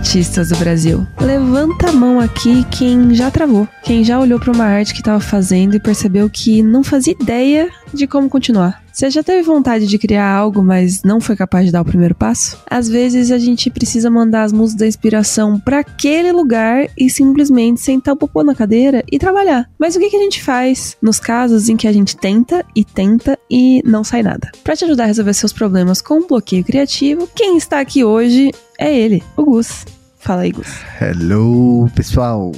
artistas 0.00 0.48
do 0.48 0.56
Brasil. 0.56 1.06
Levanta 1.20 1.90
a 1.90 1.92
mão 1.92 2.18
aqui 2.18 2.64
quem 2.70 3.14
já 3.14 3.30
travou, 3.30 3.68
quem 3.84 4.02
já 4.02 4.18
olhou 4.18 4.40
para 4.40 4.50
uma 4.50 4.64
arte 4.64 4.94
que 4.94 5.00
estava 5.00 5.20
fazendo 5.20 5.76
e 5.76 5.80
percebeu 5.80 6.28
que 6.30 6.62
não 6.62 6.82
fazia 6.82 7.12
ideia 7.12 7.68
de 7.92 8.06
como 8.06 8.28
continuar. 8.28 8.82
Você 8.92 9.08
já 9.08 9.22
teve 9.22 9.42
vontade 9.42 9.86
de 9.86 9.98
criar 9.98 10.28
algo, 10.30 10.62
mas 10.62 11.02
não 11.02 11.20
foi 11.20 11.36
capaz 11.36 11.66
de 11.66 11.72
dar 11.72 11.82
o 11.82 11.84
primeiro 11.84 12.14
passo? 12.14 12.58
Às 12.68 12.88
vezes 12.88 13.30
a 13.30 13.38
gente 13.38 13.70
precisa 13.70 14.10
mandar 14.10 14.42
as 14.42 14.52
musas 14.52 14.74
da 14.74 14.86
inspiração 14.86 15.58
para 15.58 15.78
aquele 15.78 16.32
lugar 16.32 16.86
e 16.98 17.08
simplesmente 17.08 17.80
sentar 17.80 18.14
o 18.14 18.16
popô 18.16 18.42
na 18.42 18.54
cadeira 18.54 19.04
e 19.10 19.18
trabalhar. 19.18 19.68
Mas 19.78 19.96
o 19.96 20.00
que, 20.00 20.16
a 20.16 20.20
gente 20.20 20.42
faz 20.42 20.96
nos 21.00 21.20
casos 21.20 21.68
em 21.68 21.76
que 21.76 21.86
a 21.86 21.92
gente 21.92 22.16
tenta 22.16 22.64
e 22.74 22.84
tenta 22.84 23.38
e 23.50 23.80
não 23.84 24.02
sai 24.02 24.22
nada? 24.22 24.50
Para 24.64 24.76
te 24.76 24.84
ajudar 24.84 25.04
a 25.04 25.06
resolver 25.06 25.34
seus 25.34 25.52
problemas 25.52 26.02
com 26.02 26.26
bloqueio 26.26 26.64
criativo, 26.64 27.28
quem 27.34 27.56
está 27.56 27.80
aqui 27.80 28.04
hoje 28.04 28.50
é 28.78 28.94
ele, 28.94 29.22
o 29.36 29.44
Gus. 29.44 29.84
Fala 30.20 30.42
aí, 30.42 30.52
Gus. 30.52 30.68
Hello, 31.00 31.90
pessoal. 31.94 32.52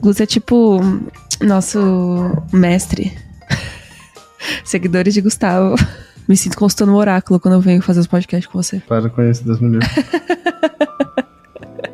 Gus 0.00 0.20
é 0.20 0.26
tipo 0.26 0.80
nosso 1.42 2.30
mestre 2.52 3.12
Seguidores 4.64 5.14
de 5.14 5.20
Gustavo. 5.20 5.74
Me 6.28 6.36
sinto 6.36 6.56
consultando 6.56 6.92
o 6.92 6.96
oráculo 6.96 7.38
quando 7.40 7.54
eu 7.54 7.60
venho 7.60 7.80
fazer 7.80 8.00
os 8.00 8.06
podcasts 8.06 8.50
com 8.50 8.62
você. 8.62 8.80
Para 8.80 9.08
com 9.08 9.22
isso, 9.22 9.44
Deus 9.44 9.60
me 9.60 9.70
livre. 9.78 9.88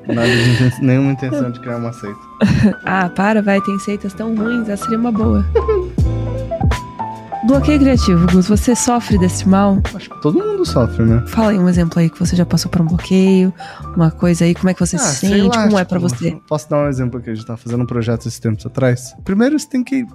Nada 0.09 0.29
de 0.29 0.85
nenhuma 0.85 1.13
intenção 1.13 1.51
de 1.51 1.61
criar 1.61 1.77
uma 1.77 1.93
seita. 1.93 2.19
ah, 2.85 3.09
para, 3.09 3.41
vai, 3.41 3.61
tem 3.61 3.79
seitas 3.79 4.13
tão 4.13 4.35
ruins, 4.35 4.69
essa 4.69 4.85
seria 4.85 4.99
uma 4.99 5.13
boa. 5.13 5.45
Bloqueio 7.45 7.81
criativo, 7.81 8.27
Gus, 8.31 8.47
você 8.47 8.75
sofre 8.77 9.19
desse 9.19 9.49
mal? 9.49 9.81
Acho 9.95 10.09
que 10.09 10.23
todo 10.23 10.39
mundo 10.39 10.65
sofre, 10.65 11.05
né? 11.05 11.25
Fala 11.27 11.51
aí 11.51 11.59
um 11.59 11.69
exemplo 11.69 11.99
aí 11.99 12.09
que 12.09 12.19
você 12.19 12.37
já 12.37 12.47
passou 12.47 12.71
por 12.71 12.81
um 12.81 12.87
bloqueio, 12.87 13.53
uma 13.97 14.13
coisa 14.13 14.45
aí, 14.45 14.55
como 14.55 14.71
é 14.71 14.75
que 14.75 14.81
você 14.81 14.95
ah, 14.95 15.01
se 15.01 15.27
sente, 15.27 15.57
lá, 15.57 15.65
como 15.65 15.79
é 15.79 15.85
para 15.85 15.99
você? 15.99 16.39
Posso 16.49 16.71
dar 16.71 16.85
um 16.85 16.89
exemplo 16.89 17.19
aqui, 17.19 17.31
a 17.31 17.35
gente 17.35 17.47
tá 17.47 17.57
fazendo 17.57 17.83
um 17.83 17.87
projeto 17.87 18.21
esses 18.21 18.39
tempos 18.39 18.65
atrás. 18.65 19.13
Primeiro 19.25 19.59
você 19.59 19.69
tem 19.69 19.83
que 19.83 20.07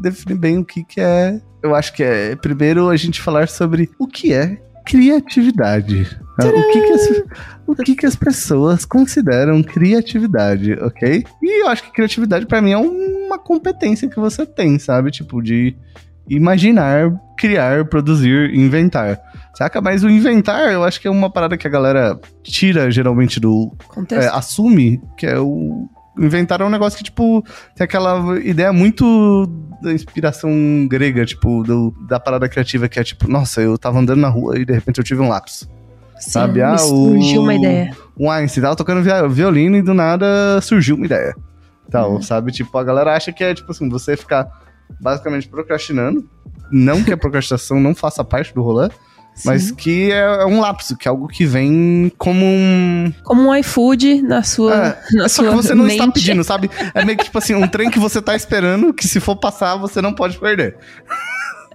definir 0.00 0.38
bem 0.38 0.58
o 0.58 0.64
que, 0.64 0.84
que 0.84 1.00
é. 1.00 1.40
Eu 1.60 1.74
acho 1.74 1.92
que 1.92 2.04
é 2.04 2.36
primeiro 2.36 2.88
a 2.88 2.96
gente 2.96 3.20
falar 3.20 3.48
sobre 3.48 3.90
o 3.98 4.06
que 4.06 4.32
é 4.32 4.62
criatividade. 4.86 6.16
O, 6.38 6.72
que, 6.72 6.80
que, 6.80 6.92
as, 6.92 7.22
o 7.66 7.74
que, 7.74 7.96
que 7.96 8.06
as 8.06 8.14
pessoas 8.14 8.84
consideram 8.84 9.62
criatividade, 9.62 10.74
ok? 10.74 11.24
E 11.42 11.62
eu 11.62 11.68
acho 11.68 11.82
que 11.82 11.92
criatividade 11.92 12.46
para 12.46 12.62
mim 12.62 12.72
é 12.72 12.76
uma 12.76 13.38
competência 13.38 14.08
que 14.08 14.20
você 14.20 14.46
tem, 14.46 14.78
sabe? 14.78 15.10
Tipo, 15.10 15.42
de 15.42 15.74
imaginar, 16.28 17.12
criar, 17.36 17.84
produzir, 17.86 18.54
inventar. 18.54 19.20
Saca? 19.54 19.80
Mas 19.80 20.04
o 20.04 20.10
inventar, 20.10 20.72
eu 20.72 20.84
acho 20.84 21.00
que 21.00 21.08
é 21.08 21.10
uma 21.10 21.30
parada 21.30 21.56
que 21.56 21.66
a 21.66 21.70
galera 21.70 22.18
tira 22.42 22.90
geralmente 22.90 23.40
do. 23.40 23.74
É, 24.10 24.26
assume 24.26 25.00
que 25.16 25.26
é 25.26 25.38
o, 25.38 25.88
inventaram 26.18 26.66
um 26.66 26.70
negócio 26.70 26.96
que, 26.98 27.04
tipo, 27.04 27.42
tem 27.74 27.84
aquela 27.84 28.38
ideia 28.40 28.72
muito 28.72 29.46
da 29.82 29.92
inspiração 29.92 30.50
grega, 30.88 31.24
tipo, 31.24 31.62
do, 31.62 31.94
da 32.08 32.18
parada 32.18 32.48
criativa, 32.48 32.88
que 32.88 32.98
é 32.98 33.04
tipo, 33.04 33.28
nossa, 33.28 33.60
eu 33.60 33.76
tava 33.78 33.98
andando 33.98 34.20
na 34.20 34.28
rua 34.28 34.58
e 34.58 34.64
de 34.64 34.72
repente 34.72 34.98
eu 34.98 35.04
tive 35.04 35.20
um 35.20 35.28
lápis. 35.28 35.68
Sim, 36.18 36.30
sabe? 36.30 36.62
Ah, 36.62 36.78
surgiu 36.78 37.40
o, 37.40 37.44
uma 37.44 37.54
ideia. 37.54 37.94
O 38.18 38.30
Einstein 38.30 38.62
tava 38.62 38.76
tocando 38.76 39.02
violino 39.30 39.76
e 39.76 39.82
do 39.82 39.92
nada 39.92 40.60
surgiu 40.62 40.96
uma 40.96 41.04
ideia. 41.04 41.34
Tal, 41.90 42.14
uhum. 42.14 42.22
sabe? 42.22 42.50
Tipo, 42.50 42.76
a 42.78 42.84
galera 42.84 43.14
acha 43.14 43.32
que 43.32 43.44
é, 43.44 43.54
tipo 43.54 43.70
assim, 43.70 43.88
você 43.88 44.16
ficar 44.16 44.48
basicamente 45.00 45.48
procrastinando. 45.48 46.28
Não 46.70 47.02
que 47.02 47.12
a 47.12 47.16
procrastinação 47.16 47.78
não 47.80 47.94
faça 47.94 48.24
parte 48.24 48.52
do 48.52 48.62
rolê, 48.62 48.90
mas 49.44 49.70
que 49.70 50.10
é, 50.10 50.18
é 50.18 50.46
um 50.46 50.60
lapso, 50.60 50.96
que 50.96 51.06
é 51.06 51.10
algo 51.10 51.28
que 51.28 51.44
vem 51.44 52.10
como 52.16 52.44
um. 52.44 53.12
Como 53.22 53.48
um 53.48 53.54
iFood 53.56 54.22
na 54.22 54.42
sua. 54.42 54.74
É, 54.74 55.02
na 55.12 55.28
só 55.28 55.42
sua 55.42 55.50
que 55.50 55.56
você 55.56 55.74
não 55.74 55.84
mente. 55.84 55.98
está 55.98 56.10
pedindo, 56.10 56.42
sabe? 56.44 56.70
É 56.94 57.04
meio 57.04 57.18
que 57.18 57.24
tipo 57.24 57.38
assim, 57.38 57.54
um 57.54 57.68
trem 57.68 57.90
que 57.90 57.98
você 57.98 58.18
está 58.18 58.34
esperando, 58.34 58.94
que 58.94 59.06
se 59.06 59.20
for 59.20 59.36
passar, 59.36 59.76
você 59.76 60.00
não 60.00 60.12
pode 60.12 60.38
perder. 60.38 60.76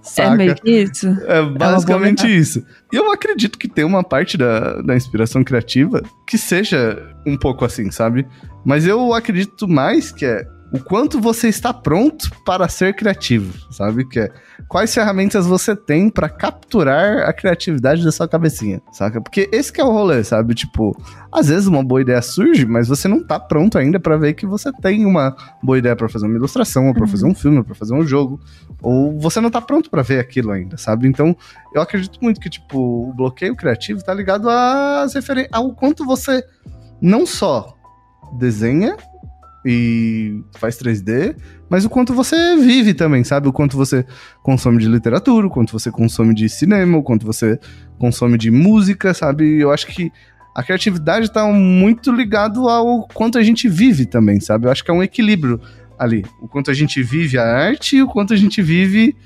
Saca? 0.02 0.34
É 0.34 0.36
meio 0.36 0.54
que 0.56 0.70
isso. 0.70 1.08
É 1.26 1.42
basicamente 1.42 2.26
é 2.26 2.30
isso. 2.30 2.66
E 2.92 2.96
eu 2.96 3.12
acredito 3.12 3.56
que 3.56 3.68
tem 3.68 3.84
uma 3.84 4.02
parte 4.02 4.36
da, 4.36 4.82
da 4.82 4.96
inspiração 4.96 5.44
criativa 5.44 6.02
que 6.26 6.36
seja 6.36 7.14
um 7.24 7.36
pouco 7.36 7.64
assim, 7.64 7.90
sabe? 7.92 8.26
Mas 8.64 8.86
eu 8.86 9.14
acredito 9.14 9.68
mais 9.68 10.10
que 10.10 10.26
é 10.26 10.44
o 10.72 10.80
quanto 10.80 11.20
você 11.20 11.48
está 11.48 11.72
pronto 11.72 12.30
para 12.44 12.66
ser 12.66 12.94
criativo, 12.96 13.52
sabe? 13.70 14.08
Que 14.08 14.20
é 14.20 14.32
quais 14.66 14.94
ferramentas 14.94 15.46
você 15.46 15.76
tem 15.76 16.08
para 16.08 16.30
capturar 16.30 17.28
a 17.28 17.32
criatividade 17.32 18.02
da 18.02 18.10
sua 18.10 18.26
cabecinha, 18.26 18.80
saca? 18.90 19.20
Porque 19.20 19.50
esse 19.52 19.70
que 19.70 19.80
é 19.80 19.84
o 19.84 19.92
rolê, 19.92 20.24
sabe? 20.24 20.54
Tipo, 20.54 20.96
às 21.30 21.48
vezes 21.48 21.66
uma 21.66 21.84
boa 21.84 22.00
ideia 22.00 22.22
surge, 22.22 22.64
mas 22.64 22.88
você 22.88 23.06
não 23.06 23.22
tá 23.22 23.38
pronto 23.38 23.76
ainda 23.76 24.00
para 24.00 24.16
ver 24.16 24.32
que 24.32 24.46
você 24.46 24.72
tem 24.80 25.04
uma 25.04 25.36
boa 25.62 25.76
ideia 25.76 25.94
para 25.94 26.08
fazer 26.08 26.24
uma 26.24 26.36
ilustração, 26.36 26.88
ou 26.88 26.94
para 26.94 27.06
fazer 27.06 27.26
um 27.26 27.34
filme, 27.34 27.58
ou 27.58 27.64
para 27.64 27.74
fazer 27.74 27.92
um 27.92 28.06
jogo, 28.06 28.40
ou 28.80 29.18
você 29.20 29.40
não 29.40 29.50
tá 29.50 29.60
pronto 29.60 29.90
para 29.90 30.00
ver 30.00 30.20
aquilo 30.20 30.50
ainda, 30.52 30.78
sabe? 30.78 31.06
Então, 31.06 31.36
eu 31.74 31.82
acredito 31.82 32.18
muito 32.22 32.40
que 32.40 32.48
tipo, 32.48 33.10
o 33.10 33.12
bloqueio 33.12 33.54
criativo 33.54 34.02
tá 34.02 34.14
ligado 34.14 34.48
às 34.48 35.12
referen 35.12 35.46
ao 35.52 35.74
quanto 35.74 36.06
você 36.06 36.42
não 37.00 37.26
só 37.26 37.76
desenha 38.38 38.96
e 39.64 40.42
faz 40.58 40.76
3D, 40.76 41.36
mas 41.68 41.84
o 41.84 41.90
quanto 41.90 42.12
você 42.12 42.56
vive 42.56 42.94
também, 42.94 43.22
sabe? 43.22 43.48
O 43.48 43.52
quanto 43.52 43.76
você 43.76 44.04
consome 44.42 44.78
de 44.78 44.88
literatura, 44.88 45.46
o 45.46 45.50
quanto 45.50 45.72
você 45.72 45.90
consome 45.90 46.34
de 46.34 46.48
cinema, 46.48 46.98
o 46.98 47.02
quanto 47.02 47.24
você 47.24 47.58
consome 47.98 48.36
de 48.36 48.50
música, 48.50 49.14
sabe? 49.14 49.60
Eu 49.60 49.70
acho 49.70 49.86
que 49.86 50.10
a 50.54 50.62
criatividade 50.62 51.26
está 51.26 51.46
muito 51.46 52.12
ligado 52.12 52.68
ao 52.68 53.06
quanto 53.08 53.38
a 53.38 53.42
gente 53.42 53.68
vive 53.68 54.04
também, 54.04 54.40
sabe? 54.40 54.66
Eu 54.66 54.70
acho 54.70 54.84
que 54.84 54.90
é 54.90 54.94
um 54.94 55.02
equilíbrio 55.02 55.60
ali. 55.98 56.24
O 56.40 56.48
quanto 56.48 56.70
a 56.70 56.74
gente 56.74 57.02
vive 57.02 57.38
a 57.38 57.44
arte 57.44 57.96
e 57.96 58.02
o 58.02 58.08
quanto 58.08 58.34
a 58.34 58.36
gente 58.36 58.60
vive 58.60 59.16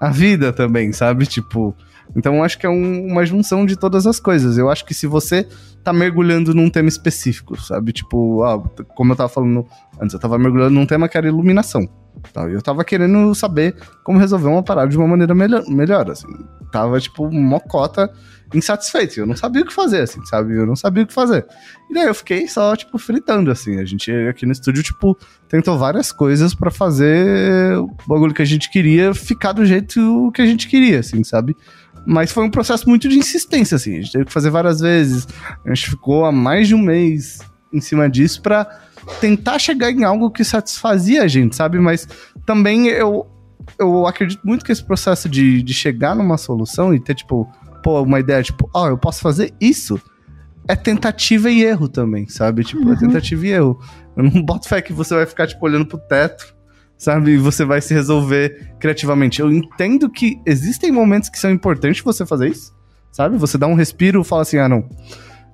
a 0.00 0.10
vida 0.10 0.52
também, 0.52 0.92
sabe? 0.92 1.26
Tipo, 1.26 1.74
então 2.16 2.36
eu 2.36 2.44
acho 2.44 2.58
que 2.58 2.66
é 2.66 2.68
um, 2.68 3.06
uma 3.06 3.24
junção 3.24 3.66
de 3.66 3.76
todas 3.76 4.06
as 4.06 4.20
coisas. 4.20 4.58
Eu 4.58 4.70
acho 4.70 4.84
que 4.84 4.94
se 4.94 5.06
você 5.06 5.46
tá 5.82 5.92
mergulhando 5.92 6.54
num 6.54 6.70
tema 6.70 6.88
específico, 6.88 7.60
sabe? 7.60 7.92
Tipo, 7.92 8.42
ah, 8.42 8.62
como 8.94 9.12
eu 9.12 9.16
tava 9.16 9.28
falando 9.28 9.66
antes, 10.00 10.14
eu 10.14 10.20
tava 10.20 10.38
mergulhando 10.38 10.74
num 10.74 10.86
tema 10.86 11.08
que 11.08 11.16
era 11.16 11.26
iluminação. 11.26 11.88
Tá? 12.32 12.42
Eu 12.48 12.62
tava 12.62 12.84
querendo 12.84 13.34
saber 13.34 13.76
como 14.02 14.18
resolver 14.18 14.48
uma 14.48 14.62
parada 14.62 14.88
de 14.88 14.96
uma 14.96 15.06
maneira 15.06 15.34
melhor, 15.34 15.64
melhor 15.68 16.10
assim. 16.10 16.28
Tava, 16.72 16.98
tipo, 17.00 17.30
mocota 17.30 18.10
insatisfeito. 18.52 19.20
Eu 19.20 19.26
não 19.26 19.36
sabia 19.36 19.62
o 19.62 19.66
que 19.66 19.72
fazer, 19.72 20.02
assim, 20.02 20.24
sabe? 20.24 20.56
Eu 20.56 20.66
não 20.66 20.76
sabia 20.76 21.02
o 21.02 21.06
que 21.06 21.12
fazer. 21.12 21.46
E 21.90 21.94
daí 21.94 22.06
eu 22.06 22.14
fiquei 22.14 22.48
só, 22.48 22.74
tipo, 22.76 22.98
fritando, 22.98 23.50
assim. 23.50 23.78
A 23.78 23.84
gente 23.84 24.10
aqui 24.28 24.46
no 24.46 24.52
estúdio, 24.52 24.82
tipo, 24.82 25.16
tentou 25.48 25.78
várias 25.78 26.12
coisas 26.12 26.54
para 26.54 26.70
fazer 26.70 27.76
o 27.78 27.88
bagulho 28.06 28.34
que 28.34 28.42
a 28.42 28.46
gente 28.46 28.70
queria 28.70 29.12
ficar 29.14 29.52
do 29.52 29.64
jeito 29.66 30.30
que 30.34 30.42
a 30.42 30.46
gente 30.46 30.68
queria, 30.68 31.00
assim, 31.00 31.22
sabe? 31.22 31.56
Mas 32.06 32.32
foi 32.32 32.44
um 32.44 32.50
processo 32.50 32.88
muito 32.88 33.08
de 33.08 33.18
insistência, 33.18 33.76
assim. 33.76 33.92
A 33.92 34.00
gente 34.00 34.12
teve 34.12 34.24
que 34.26 34.32
fazer 34.32 34.50
várias 34.50 34.80
vezes. 34.80 35.26
A 35.64 35.68
gente 35.68 35.90
ficou 35.90 36.24
há 36.24 36.32
mais 36.32 36.68
de 36.68 36.74
um 36.74 36.82
mês 36.82 37.38
em 37.72 37.80
cima 37.80 38.08
disso 38.08 38.40
para 38.42 38.66
tentar 39.20 39.58
chegar 39.58 39.90
em 39.90 40.04
algo 40.04 40.30
que 40.30 40.44
satisfazia 40.44 41.22
a 41.22 41.28
gente, 41.28 41.56
sabe? 41.56 41.78
Mas 41.78 42.06
também 42.46 42.86
eu, 42.86 43.26
eu 43.78 44.06
acredito 44.06 44.40
muito 44.44 44.64
que 44.64 44.72
esse 44.72 44.84
processo 44.84 45.28
de, 45.28 45.62
de 45.62 45.74
chegar 45.74 46.14
numa 46.14 46.36
solução 46.38 46.94
e 46.94 47.00
ter, 47.00 47.14
tipo, 47.14 47.50
pô, 47.82 48.02
uma 48.02 48.20
ideia, 48.20 48.42
tipo, 48.42 48.68
ó, 48.72 48.84
oh, 48.84 48.88
eu 48.88 48.98
posso 48.98 49.20
fazer 49.20 49.52
isso, 49.60 50.00
é 50.68 50.76
tentativa 50.76 51.50
e 51.50 51.62
erro 51.62 51.88
também, 51.88 52.28
sabe? 52.28 52.64
Tipo, 52.64 52.82
é 52.82 52.86
uhum. 52.86 52.92
é 52.92 52.96
tentativa 52.96 53.46
e 53.46 53.50
erro. 53.50 53.78
Eu 54.16 54.24
não 54.24 54.40
boto 54.44 54.68
fé 54.68 54.80
que 54.80 54.92
você 54.92 55.14
vai 55.14 55.26
ficar, 55.26 55.46
tipo, 55.46 55.64
olhando 55.64 55.86
pro 55.86 55.98
teto 55.98 56.53
sabe? 56.96 57.32
E 57.32 57.36
você 57.36 57.64
vai 57.64 57.80
se 57.80 57.92
resolver 57.92 58.74
criativamente. 58.78 59.40
Eu 59.40 59.52
entendo 59.52 60.08
que 60.08 60.40
existem 60.46 60.90
momentos 60.90 61.28
que 61.28 61.38
são 61.38 61.50
importantes 61.50 62.02
você 62.02 62.24
fazer 62.24 62.48
isso, 62.48 62.74
sabe? 63.12 63.36
Você 63.36 63.58
dá 63.58 63.66
um 63.66 63.74
respiro 63.74 64.20
e 64.20 64.24
fala 64.24 64.42
assim, 64.42 64.58
ah, 64.58 64.68
não. 64.68 64.88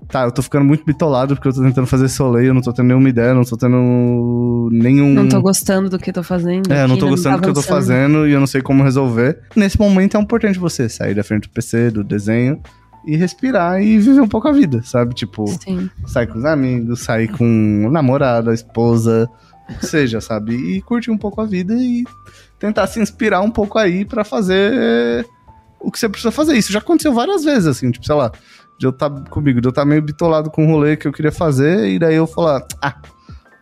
Tá, 0.08 0.25
eu 0.25 0.32
tô 0.32 0.42
ficando 0.42 0.64
muito 0.64 0.84
bitolado 0.84 1.37
porque 1.37 1.46
eu 1.46 1.52
tô 1.52 1.62
tentando 1.62 1.87
fazer 1.87 2.08
soleil, 2.08 2.48
eu 2.48 2.54
não 2.54 2.62
tô 2.62 2.72
tendo 2.72 2.87
nenhuma 2.87 3.08
ideia, 3.08 3.32
não 3.32 3.44
tô 3.44 3.56
tendo 3.56 4.69
nenhum. 4.72 5.14
Não 5.14 5.28
tô 5.28 5.40
gostando 5.40 5.88
do 5.88 5.98
que 5.98 6.12
tô 6.12 6.22
fazendo. 6.22 6.72
É, 6.72 6.87
não 6.87 6.96
tô 6.96 7.08
gostando 7.08 7.37
tá 7.37 7.40
do 7.40 7.43
que 7.44 7.50
eu 7.50 7.54
tô 7.54 7.62
fazendo 7.62 8.26
e 8.26 8.32
eu 8.32 8.40
não 8.40 8.46
sei 8.46 8.60
como 8.60 8.82
resolver. 8.82 9.38
Nesse 9.54 9.78
momento 9.78 10.16
é 10.16 10.20
importante 10.20 10.58
você 10.58 10.88
sair 10.88 11.14
da 11.14 11.22
frente 11.22 11.43
do 11.43 11.50
PC, 11.50 11.90
do 11.90 12.02
desenho 12.02 12.60
e 13.06 13.16
respirar 13.16 13.81
e 13.82 13.98
viver 13.98 14.20
um 14.20 14.28
pouco 14.28 14.48
a 14.48 14.52
vida, 14.52 14.82
sabe? 14.82 15.14
Tipo, 15.14 15.46
Sim. 15.46 15.88
sair 16.06 16.26
com 16.26 16.38
os 16.38 16.44
amigos, 16.44 17.00
sair 17.00 17.28
com 17.28 17.88
namorada, 17.90 18.52
esposa, 18.52 19.28
seja, 19.82 20.20
sabe? 20.20 20.55
E 20.55 20.82
curtir 20.82 21.11
um 21.11 21.19
pouco 21.19 21.40
a 21.40 21.46
vida 21.46 21.75
e 21.75 22.05
tentar 22.58 22.87
se 22.87 23.00
inspirar 23.00 23.40
um 23.40 23.50
pouco 23.50 23.78
aí 23.78 24.05
para 24.05 24.25
fazer 24.25 25.26
o 25.81 25.90
que 25.90 25.99
você 25.99 26.08
precisa 26.08 26.31
fazer. 26.31 26.56
Isso 26.56 26.72
já 26.72 26.78
aconteceu 26.78 27.12
várias 27.12 27.44
vezes, 27.44 27.67
assim, 27.67 27.90
tipo, 27.90 28.05
sei 28.05 28.14
lá, 28.14 28.31
de 28.78 28.87
eu 28.87 28.90
estar 28.90 29.11
tá 29.11 29.31
comigo, 29.31 29.61
de 29.61 29.67
eu 29.67 29.70
estar 29.70 29.82
tá 29.82 29.87
meio 29.87 30.02
bitolado 30.02 30.50
com 30.50 30.64
o 30.64 30.70
rolê 30.70 30.96
que 30.96 31.08
eu 31.08 31.12
queria 31.12 31.32
fazer, 31.32 31.88
e 31.88 31.99
daí 31.99 32.17
eu 32.17 32.26
falar, 32.26 32.67
ah, 32.82 32.96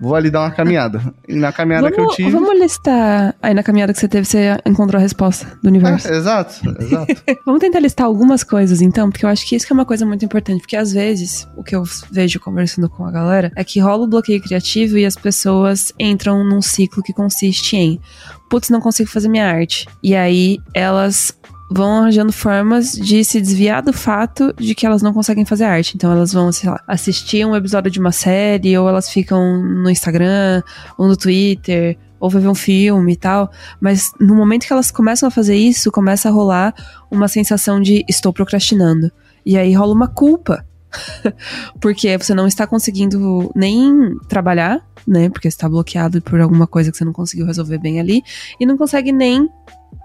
vou 0.00 0.14
ali 0.14 0.30
dar 0.30 0.40
uma 0.40 0.50
caminhada. 0.50 1.02
E 1.26 1.34
na 1.34 1.52
caminhada 1.52 1.90
vamos, 1.90 1.96
que 1.96 2.22
eu 2.22 2.26
tive. 2.26 2.30
Vamos 2.30 2.58
listar. 2.58 3.34
Aí 3.42 3.54
na 3.54 3.62
caminhada 3.62 3.92
que 3.92 3.98
você 3.98 4.08
teve, 4.08 4.26
você 4.26 4.56
encontrou 4.66 4.98
a 4.98 5.02
resposta 5.02 5.46
do 5.62 5.68
universo. 5.68 6.08
É, 6.08 6.16
exato, 6.16 6.54
exato. 6.80 7.14
vamos 7.44 7.60
tentar 7.60 7.80
listar 7.80 8.06
algumas 8.06 8.42
coisas, 8.44 8.80
então, 8.80 9.10
porque 9.10 9.24
eu 9.24 9.28
acho 9.28 9.46
que 9.46 9.56
isso 9.56 9.66
que 9.66 9.72
é 9.72 9.74
uma 9.74 9.84
coisa 9.84 10.06
muito 10.06 10.24
importante. 10.24 10.60
Porque 10.60 10.76
às 10.76 10.92
vezes, 10.92 11.48
o 11.56 11.62
que 11.62 11.74
eu 11.74 11.82
vejo 12.10 12.40
conversando 12.40 12.88
com 12.88 13.04
a 13.04 13.10
galera 13.10 13.52
é 13.56 13.64
que 13.64 13.80
rola 13.80 14.04
o 14.04 14.08
bloqueio 14.08 14.40
criativo 14.40 14.96
e 14.98 15.04
as 15.04 15.16
pessoas 15.16 15.92
entram 15.98 16.44
num 16.44 16.62
ciclo 16.62 17.02
que 17.02 17.12
consiste 17.12 17.76
em. 17.76 18.00
Putz, 18.48 18.70
não 18.70 18.80
consigo 18.80 19.10
fazer 19.10 19.28
minha 19.28 19.46
arte. 19.46 19.86
E 20.02 20.16
aí 20.16 20.58
elas 20.72 21.37
vão 21.70 21.98
arranjando 21.98 22.32
formas 22.32 22.92
de 22.92 23.22
se 23.24 23.40
desviar 23.40 23.82
do 23.82 23.92
fato 23.92 24.54
de 24.58 24.74
que 24.74 24.86
elas 24.86 25.02
não 25.02 25.12
conseguem 25.12 25.44
fazer 25.44 25.64
arte. 25.64 25.96
Então 25.96 26.10
elas 26.10 26.32
vão, 26.32 26.50
sei 26.50 26.70
lá, 26.70 26.82
assistir 26.86 27.44
um 27.44 27.54
episódio 27.54 27.90
de 27.90 28.00
uma 28.00 28.12
série, 28.12 28.76
ou 28.78 28.88
elas 28.88 29.10
ficam 29.10 29.62
no 29.62 29.90
Instagram, 29.90 30.62
ou 30.96 31.06
no 31.06 31.16
Twitter, 31.16 31.98
ou 32.18 32.30
ver 32.30 32.48
um 32.48 32.54
filme 32.54 33.12
e 33.12 33.16
tal. 33.16 33.50
Mas 33.80 34.10
no 34.18 34.34
momento 34.34 34.66
que 34.66 34.72
elas 34.72 34.90
começam 34.90 35.28
a 35.28 35.30
fazer 35.30 35.56
isso, 35.56 35.92
começa 35.92 36.28
a 36.28 36.32
rolar 36.32 36.74
uma 37.10 37.28
sensação 37.28 37.80
de 37.80 38.04
estou 38.08 38.32
procrastinando. 38.32 39.10
E 39.44 39.56
aí 39.56 39.74
rola 39.74 39.94
uma 39.94 40.08
culpa. 40.08 40.64
porque 41.82 42.16
você 42.16 42.32
não 42.32 42.46
está 42.46 42.66
conseguindo 42.66 43.52
nem 43.54 44.16
trabalhar, 44.26 44.80
né? 45.06 45.28
Porque 45.28 45.46
está 45.46 45.68
bloqueado 45.68 46.22
por 46.22 46.40
alguma 46.40 46.66
coisa 46.66 46.90
que 46.90 46.96
você 46.96 47.04
não 47.04 47.12
conseguiu 47.12 47.44
resolver 47.44 47.76
bem 47.76 48.00
ali. 48.00 48.22
E 48.58 48.64
não 48.64 48.78
consegue 48.78 49.12
nem 49.12 49.48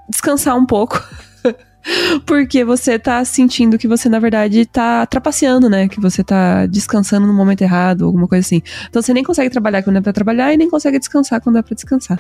descansar 0.10 0.58
um 0.58 0.66
pouco. 0.66 1.02
Porque 2.26 2.64
você 2.64 2.98
tá 2.98 3.24
sentindo 3.26 3.78
que 3.78 3.88
você, 3.88 4.08
na 4.08 4.20
verdade, 4.20 4.66
tá 4.66 5.06
trapaceando, 5.06 5.70
né? 5.70 5.88
Que 5.88 6.00
você 6.00 6.24
tá 6.24 6.66
descansando 6.66 7.28
no 7.28 7.34
momento 7.34 7.62
errado, 7.62 8.06
alguma 8.06 8.28
coisa 8.28 8.46
assim. 8.46 8.62
Então 8.90 9.02
você 9.02 9.14
nem 9.14 9.24
consegue 9.24 9.50
trabalhar 9.50 9.84
quando 9.84 9.98
é 9.98 10.02
pra 10.02 10.14
trabalhar 10.14 10.54
e 10.54 10.58
nem 10.58 10.70
consegue 10.70 11.00
descansar 11.00 11.42
quando 11.42 11.58
é 11.58 11.62
pra 11.62 11.76
descansar. 11.76 12.20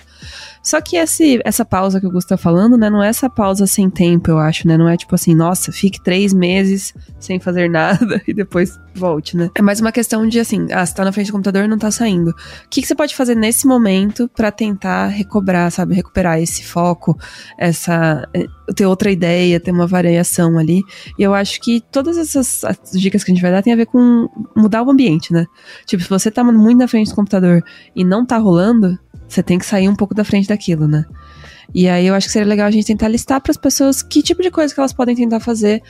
Só 0.62 0.82
que 0.82 0.98
esse, 0.98 1.42
essa 1.44 1.64
pausa 1.64 2.00
que 2.00 2.08
o 2.08 2.12
Gustavo 2.12 2.34
tá 2.34 2.38
falando, 2.38 2.78
né? 2.78 2.90
Não 2.90 3.04
é 3.04 3.10
essa 3.10 3.30
pausa 3.30 3.68
sem 3.68 3.90
tempo, 3.90 4.32
eu 4.32 4.40
acho, 4.40 4.68
né? 4.68 4.78
Não 4.78 4.90
é 4.90 4.98
tipo 4.98 5.14
assim, 5.14 5.36
nossa, 5.36 5.72
fique 5.72 6.02
três 6.02 6.34
meses 6.34 6.94
sem 7.20 7.40
fazer 7.40 7.70
nada 7.70 8.22
e 8.28 8.34
depois 8.34 8.80
volte, 8.96 9.36
né? 9.36 9.50
É 9.56 9.62
mais 9.62 9.80
uma 9.80 9.92
questão 9.92 10.28
de 10.28 10.40
assim, 10.40 10.68
ah, 10.72 10.86
você 10.86 10.94
tá 10.94 11.04
na 11.04 11.12
frente 11.12 11.28
do 11.28 11.34
computador 11.34 11.66
e 11.66 11.68
não 11.68 11.78
tá 11.78 11.92
saindo. 11.92 12.32
O 12.32 12.36
que, 12.70 12.82
que 12.82 12.88
você 12.88 12.96
pode 12.96 13.16
fazer 13.16 13.36
nesse 13.36 13.68
momento 13.68 14.30
para 14.36 14.52
tentar 14.52 15.08
recobrar, 15.08 15.72
sabe? 15.72 15.96
Recuperar 15.96 16.40
esse 16.40 16.64
foco, 16.64 17.18
essa. 17.58 18.28
Ter 18.76 18.86
outra 18.86 19.12
ideia, 19.12 19.60
ter 19.60 19.72
uma 19.72 19.86
variação 19.86 20.58
ali. 20.58 20.82
E 21.18 21.24
eu 21.24 21.34
acho 21.34 21.60
que 21.60 21.82
todas 21.92 22.18
essas 22.18 22.64
dicas 22.94 23.24
que 23.24 23.32
a 23.32 23.34
gente 23.34 23.42
vai 23.42 23.52
dar 23.52 23.62
tem 23.62 23.74
a 23.74 23.76
ver 23.76 23.88
com 23.88 24.30
mudar 24.56 24.84
o 24.84 24.90
ambiente, 24.90 25.34
né? 25.34 25.46
Tipo, 25.86 26.04
se 26.04 26.10
você 26.10 26.32
tá 26.32 26.44
muito 26.44 26.78
na 26.78 26.88
frente 26.88 27.10
do 27.10 27.16
computador 27.16 27.64
e 27.96 28.04
não 28.04 28.26
tá 28.26 28.38
rolando, 28.38 28.98
você 29.28 29.44
tem 29.44 29.60
que 29.60 29.66
sair 29.66 29.90
um 29.90 29.96
pouco 29.96 30.14
da 30.14 30.24
frente 30.24 30.48
daquilo, 30.48 30.88
né? 30.88 31.06
E 31.74 31.90
aí 31.90 32.06
eu 32.06 32.14
acho 32.14 32.28
que 32.28 32.34
seria 32.34 32.48
legal 32.48 32.68
a 32.68 32.72
gente 32.72 32.86
tentar 32.86 33.08
listar 33.08 33.42
para 33.42 33.52
as 33.52 33.58
pessoas 33.58 34.04
que 34.04 34.22
tipo 34.22 34.42
de 34.42 34.52
coisa 34.52 34.74
que 34.74 34.80
elas 34.80 34.94
podem 34.94 35.16
tentar 35.16 35.40
fazer 35.40 35.82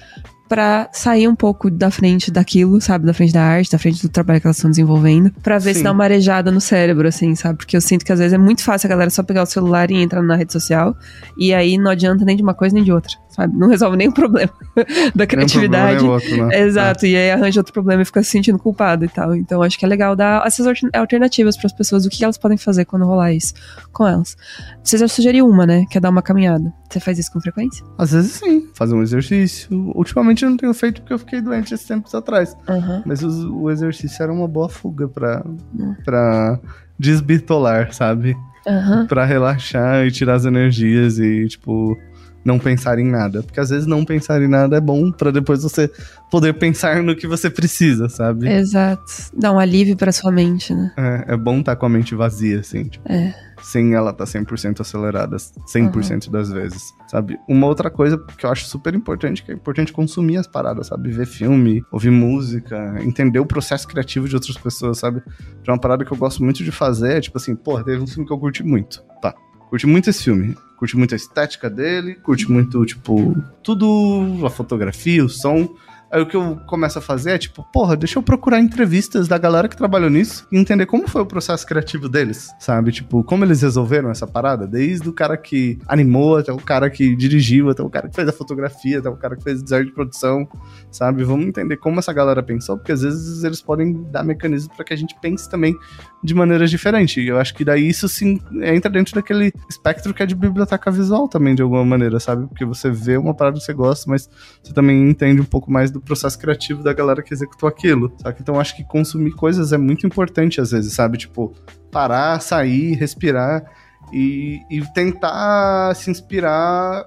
para 0.48 0.90
sair 0.92 1.28
um 1.28 1.36
pouco 1.36 1.70
da 1.70 1.90
frente 1.90 2.30
daquilo, 2.30 2.80
sabe? 2.80 3.06
Da 3.06 3.14
frente 3.14 3.34
da 3.34 3.42
arte, 3.42 3.72
da 3.72 3.80
frente 3.80 4.02
do 4.02 4.10
trabalho 4.10 4.40
que 4.42 4.48
elas 4.48 4.58
estão 4.58 4.70
desenvolvendo, 4.70 5.32
para 5.42 5.58
ver 5.58 5.74
Sim. 5.74 5.80
se 5.80 5.84
dá 5.84 5.92
uma 5.92 6.04
arejada 6.04 6.52
no 6.52 6.62
cérebro, 6.62 7.08
assim, 7.08 7.34
sabe? 7.36 7.58
Porque 7.58 7.76
eu 7.76 7.82
sinto 7.82 8.06
que 8.06 8.12
às 8.12 8.20
vezes 8.20 8.34
é 8.34 8.38
muito 8.38 8.64
fácil 8.64 8.88
a 8.88 8.90
galera 8.90 9.10
só 9.10 9.24
pegar 9.24 9.44
o 9.44 9.48
celular 9.48 9.90
e 9.90 9.96
entrar 9.96 10.22
na 10.22 10.36
rede 10.36 10.54
social, 10.54 10.96
e 11.38 11.54
aí 11.54 11.78
não 11.78 11.92
adianta 11.92 12.24
nem 12.26 12.36
de 12.36 12.44
uma 12.44 12.54
coisa 12.54 12.76
nem 12.76 12.84
de 12.84 12.92
outra 12.92 13.23
sabe? 13.34 13.58
Não 13.58 13.68
resolve 13.68 13.98
nem 13.98 14.08
o 14.08 14.14
problema 14.14 14.52
da 15.16 15.26
criatividade. 15.26 16.04
Um 16.04 16.08
problema 16.08 16.14
outro, 16.14 16.48
né? 16.48 16.62
Exato, 16.62 17.06
é. 17.06 17.10
e 17.10 17.16
aí 17.16 17.32
arranja 17.32 17.60
outro 17.60 17.74
problema 17.74 18.02
e 18.02 18.06
fica 18.06 18.24
se 18.24 18.30
sentindo 18.30 18.60
culpado 18.60 19.06
e 19.06 19.10
tal. 19.10 19.36
Então 19.36 19.62
acho 19.62 19.78
que 19.78 19.86
é 19.86 19.88
legal 19.88 20.16
dar 20.16 20.46
essas 20.46 20.66
alternativas 20.94 21.58
para 21.58 21.68
as 21.68 21.74
pessoas, 21.74 22.06
o 22.06 22.10
que 22.10 22.24
elas 22.24 22.38
podem 22.38 22.58
fazer 22.58 22.86
quando 22.86 23.06
rolar 23.06 23.34
isso 23.34 23.54
com 23.92 24.08
elas. 24.08 24.38
Você 24.84 24.98
já 24.98 25.08
sugeriu 25.08 25.48
uma, 25.48 25.66
né? 25.66 25.86
Que 25.90 25.98
é 25.98 26.02
dar 26.02 26.10
uma 26.10 26.22
caminhada. 26.22 26.72
Você 26.90 27.00
faz 27.00 27.18
isso 27.18 27.32
com 27.32 27.42
frequência? 27.42 27.84
Às 27.98 28.12
vezes 28.12 28.34
sim, 28.34 28.70
fazer 28.76 28.94
um 28.94 29.02
exercício. 29.02 29.70
Ultimamente 29.96 30.44
eu 30.44 30.50
não 30.50 30.58
tenho 30.58 30.74
feito 30.74 31.02
porque 31.02 31.14
eu 31.14 31.20
fiquei 31.20 31.42
doente 31.42 31.74
esses 31.74 31.88
tempos 31.88 32.14
atrás. 32.14 32.56
Uhum. 32.68 33.02
Mas 33.06 33.24
o, 33.24 33.64
o, 33.64 33.72
exercício 33.72 34.22
era 34.22 34.32
uma 34.32 34.48
boa 34.48 34.70
fuga 34.70 35.08
pra, 35.08 35.44
uhum. 35.46 35.96
Pra 36.06 36.60
desbitolar, 36.98 37.94
sabe? 37.94 38.36
Uhum. 38.66 39.08
Pra 39.08 39.26
relaxar 39.26 40.06
e 40.06 40.12
tirar 40.12 40.36
as 40.36 40.46
energias 40.46 41.20
e, 41.20 41.48
tipo, 41.48 41.98
não 42.44 42.60
pensar 42.60 43.00
em 43.00 43.10
nada. 43.10 43.42
Porque 43.42 43.60
às 43.60 43.70
vezes 43.70 43.88
não 43.88 44.04
pensar 44.04 44.42
em 44.42 44.48
nada 44.48 44.78
é 44.78 44.82
bom 44.82 45.12
para 45.12 45.32
depois 45.32 45.64
você 45.64 45.90
poder 46.30 46.54
pensar 46.54 47.02
no 47.04 47.16
que 47.16 47.28
você 47.28 47.50
precisa, 47.50 48.10
sabe? 48.10 48.52
Exato. 48.52 49.04
Dá 49.34 49.52
um 49.52 49.60
alívio 49.60 49.96
para 49.96 50.12
sua 50.12 50.32
mente, 50.32 50.74
né? 50.74 50.92
É, 50.98 51.34
é 51.34 51.38
bom 51.38 51.60
estar 51.60 51.74
tá 51.74 51.80
com 51.80 51.86
a 51.86 51.90
mente 51.90 52.16
vazia, 52.16 52.60
assim. 52.60 52.86
Tipo, 52.86 53.12
é. 53.12 53.34
Sem 53.62 53.94
ela 53.94 54.12
estar 54.12 54.26
tá 54.26 54.32
100% 54.32 54.82
acelerada 54.82 55.38
100% 55.38 56.26
uhum. 56.26 56.32
das 56.32 56.52
vezes, 56.52 56.94
sabe? 57.08 57.40
Uma 57.48 57.68
outra 57.68 57.90
coisa 57.90 58.18
que 58.38 58.46
eu 58.46 58.50
acho 58.50 58.66
super 58.66 58.94
importante, 58.94 59.42
que 59.44 59.52
é 59.52 59.54
importante 59.54 59.94
consumir 59.94 60.38
as 60.38 60.48
paradas, 60.48 60.88
sabe? 60.88 61.12
Ver 61.12 61.26
filme, 61.26 61.84
ouvir 61.92 62.10
música, 62.10 62.96
entender 63.02 63.40
o 63.40 63.46
processo 63.46 63.88
criativo 63.88 64.28
de 64.28 64.36
outras 64.36 64.58
pessoas, 64.58 64.98
sabe? 64.98 65.22
É 65.66 65.72
uma 65.72 65.80
parada 65.80 66.04
que 66.04 66.12
eu 66.12 66.18
gosto 66.18 66.44
muito 66.44 66.64
de 66.64 66.72
fazer 66.72 67.18
é, 67.18 67.22
tipo 67.22 67.38
assim, 67.38 67.56
pô, 67.56 67.82
teve 67.82 68.02
um 68.02 68.08
filme 68.08 68.28
que 68.28 68.34
eu 68.34 68.40
curti 68.40 68.64
muito. 68.64 69.02
Tá, 69.22 69.34
curti 69.70 69.88
muito 69.88 70.10
esse 70.10 70.24
filme 70.24 70.56
curte 70.84 70.98
muito 70.98 71.14
a 71.14 71.16
estética 71.16 71.70
dele, 71.70 72.16
curte 72.16 72.52
muito, 72.52 72.86
tipo, 72.86 73.42
tudo, 73.64 74.46
a 74.46 74.50
fotografia, 74.50 75.24
o 75.24 75.30
som. 75.30 75.78
Aí 76.14 76.22
o 76.22 76.28
que 76.28 76.38
eu 76.38 76.60
começo 76.68 77.00
a 77.00 77.02
fazer 77.02 77.32
é 77.32 77.38
tipo, 77.40 77.64
porra, 77.74 77.98
deixa 77.98 78.20
eu 78.20 78.24
procurar 78.24 78.60
entrevistas 78.60 79.28
da 79.28 79.36
galera 79.36 79.68
que 79.68 79.76
trabalhou 79.76 80.12
nisso 80.12 80.48
e 80.52 80.60
entender 80.60 80.86
como 80.86 81.08
foi 81.08 81.24
o 81.24 81.26
processo 81.26 81.66
criativo 81.66 82.08
deles, 82.08 82.52
sabe? 82.60 82.92
Tipo, 82.92 83.24
como 83.24 83.44
eles 83.44 83.64
resolveram 83.64 84.12
essa 84.12 84.28
parada, 84.28 84.68
desde 84.68 85.10
o 85.10 85.12
cara 85.12 85.36
que 85.36 85.80
animou, 85.88 86.38
até 86.38 86.54
o 86.54 86.58
cara 86.58 86.88
que 86.92 87.16
dirigiu, 87.16 87.72
até 87.72 87.82
o 87.82 87.90
cara 87.90 88.08
que 88.10 88.16
fez 88.16 88.28
a 88.28 88.32
fotografia, 88.32 89.00
até 89.00 89.10
o 89.10 89.18
cara 89.18 89.36
que 89.36 89.44
fez 89.44 89.62
o 89.62 89.64
design 89.64 89.88
de 89.88 89.92
produção, 89.92 90.48
sabe? 90.92 91.24
Vamos 91.24 91.48
entender 91.48 91.78
como 91.78 91.98
essa 91.98 92.14
galera 92.14 92.44
pensou, 92.44 92.78
porque 92.78 92.92
às 92.92 93.02
vezes 93.02 93.44
eles 93.44 93.60
podem 93.60 94.04
dar 94.12 94.24
mecanismos 94.24 94.76
para 94.76 94.86
que 94.86 94.94
a 94.94 94.98
gente 94.98 95.16
pense 95.20 95.50
também 95.50 95.76
de 96.24 96.36
maneiras 96.36 96.70
diferentes. 96.70 97.18
E 97.18 97.28
eu 97.28 97.40
acho 97.40 97.56
que 97.56 97.66
daí 97.66 97.90
isso 97.90 98.08
sim 98.08 98.40
entra 98.62 98.92
dentro 98.92 99.16
daquele 99.16 99.52
espectro 99.68 100.14
que 100.14 100.22
é 100.22 100.28
de 100.28 100.36
biblioteca 100.36 100.92
visual 100.92 101.28
também, 101.28 101.56
de 101.56 101.64
alguma 101.64 101.84
maneira, 101.84 102.20
sabe? 102.20 102.46
Porque 102.46 102.64
você 102.64 102.92
vê 102.92 103.18
uma 103.18 103.34
parada 103.34 103.58
que 103.58 103.66
você 103.66 103.74
gosta, 103.74 104.08
mas 104.12 104.30
você 104.62 104.72
também 104.72 105.10
entende 105.10 105.42
um 105.42 105.46
pouco 105.46 105.72
mais 105.72 105.90
do 105.90 106.03
processo 106.04 106.38
criativo 106.38 106.84
da 106.84 106.94
galera 106.94 107.22
que 107.22 107.34
executou 107.34 107.68
aquilo. 107.68 108.14
Sabe? 108.22 108.38
Então 108.40 108.60
acho 108.60 108.76
que 108.76 108.84
consumir 108.84 109.32
coisas 109.32 109.74
é 109.74 109.78
muito 109.78 110.06
importante 110.06 110.60
às 110.62 110.72
vezes, 110.72 110.94
sabe? 110.94 111.18
Tipo, 111.18 111.54
parar, 111.92 112.40
sair, 112.40 112.94
respirar 112.94 113.64
e, 114.12 114.62
e 114.70 114.82
tentar 114.94 115.96
se 115.96 116.12
inspirar 116.12 117.06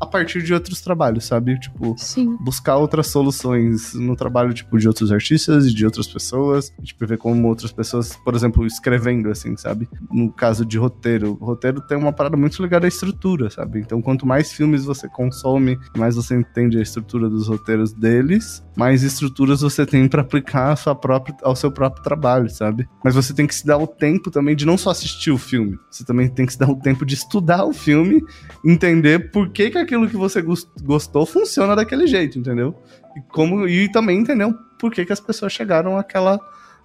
a 0.00 0.06
partir 0.06 0.42
de 0.42 0.52
outros 0.52 0.80
trabalhos, 0.80 1.24
sabe? 1.24 1.58
Tipo, 1.58 1.94
Sim. 1.98 2.36
buscar 2.40 2.76
outras 2.76 3.06
soluções 3.08 3.94
no 3.94 4.16
trabalho, 4.16 4.52
tipo, 4.52 4.78
de 4.78 4.88
outros 4.88 5.12
artistas 5.12 5.66
e 5.66 5.74
de 5.74 5.84
outras 5.84 6.06
pessoas. 6.06 6.72
Tipo, 6.82 7.06
ver 7.06 7.18
como 7.18 7.48
outras 7.48 7.72
pessoas, 7.72 8.16
por 8.24 8.34
exemplo, 8.34 8.66
escrevendo, 8.66 9.30
assim, 9.30 9.56
sabe? 9.56 9.88
No 10.10 10.32
caso 10.32 10.64
de 10.64 10.78
roteiro, 10.78 11.36
o 11.40 11.44
roteiro 11.44 11.80
tem 11.80 11.96
uma 11.96 12.12
parada 12.12 12.36
muito 12.36 12.62
ligada 12.62 12.86
à 12.86 12.88
estrutura, 12.88 13.50
sabe? 13.50 13.80
Então, 13.80 14.00
quanto 14.00 14.26
mais 14.26 14.52
filmes 14.52 14.84
você 14.84 15.08
consome, 15.08 15.78
mais 15.96 16.16
você 16.16 16.34
entende 16.34 16.78
a 16.78 16.82
estrutura 16.82 17.28
dos 17.28 17.48
roteiros 17.48 17.92
deles, 17.92 18.64
mais 18.76 19.02
estruturas 19.02 19.60
você 19.60 19.86
tem 19.86 20.08
para 20.08 20.22
aplicar 20.22 20.76
sua 20.76 20.94
própria, 20.94 21.36
ao 21.42 21.56
seu 21.56 21.70
próprio 21.70 22.02
trabalho, 22.02 22.48
sabe? 22.50 22.88
Mas 23.04 23.14
você 23.14 23.32
tem 23.32 23.46
que 23.46 23.54
se 23.54 23.66
dar 23.66 23.78
o 23.78 23.86
tempo 23.86 24.30
também 24.30 24.56
de 24.56 24.66
não 24.66 24.76
só 24.76 24.90
assistir 24.90 25.30
o 25.30 25.38
filme, 25.38 25.78
você 25.90 26.04
também 26.04 26.28
tem 26.28 26.46
que 26.46 26.52
se 26.52 26.58
dar 26.58 26.70
o 26.70 26.76
tempo 26.76 27.04
de 27.04 27.14
estudar 27.14 27.64
o 27.64 27.72
filme, 27.72 28.22
entender 28.64 29.30
por 29.30 29.50
que, 29.50 29.70
que 29.70 29.78
aquilo 29.94 30.08
que 30.08 30.16
você 30.16 30.42
gostou 30.82 31.24
funciona 31.24 31.76
daquele 31.76 32.06
jeito, 32.06 32.38
entendeu? 32.38 32.74
E, 33.16 33.20
como, 33.32 33.66
e 33.68 33.90
também 33.90 34.18
entender 34.18 34.52
por 34.78 34.92
que, 34.92 35.04
que 35.04 35.12
as 35.12 35.20
pessoas 35.20 35.52
chegaram 35.52 35.96
àquela, 35.96 36.40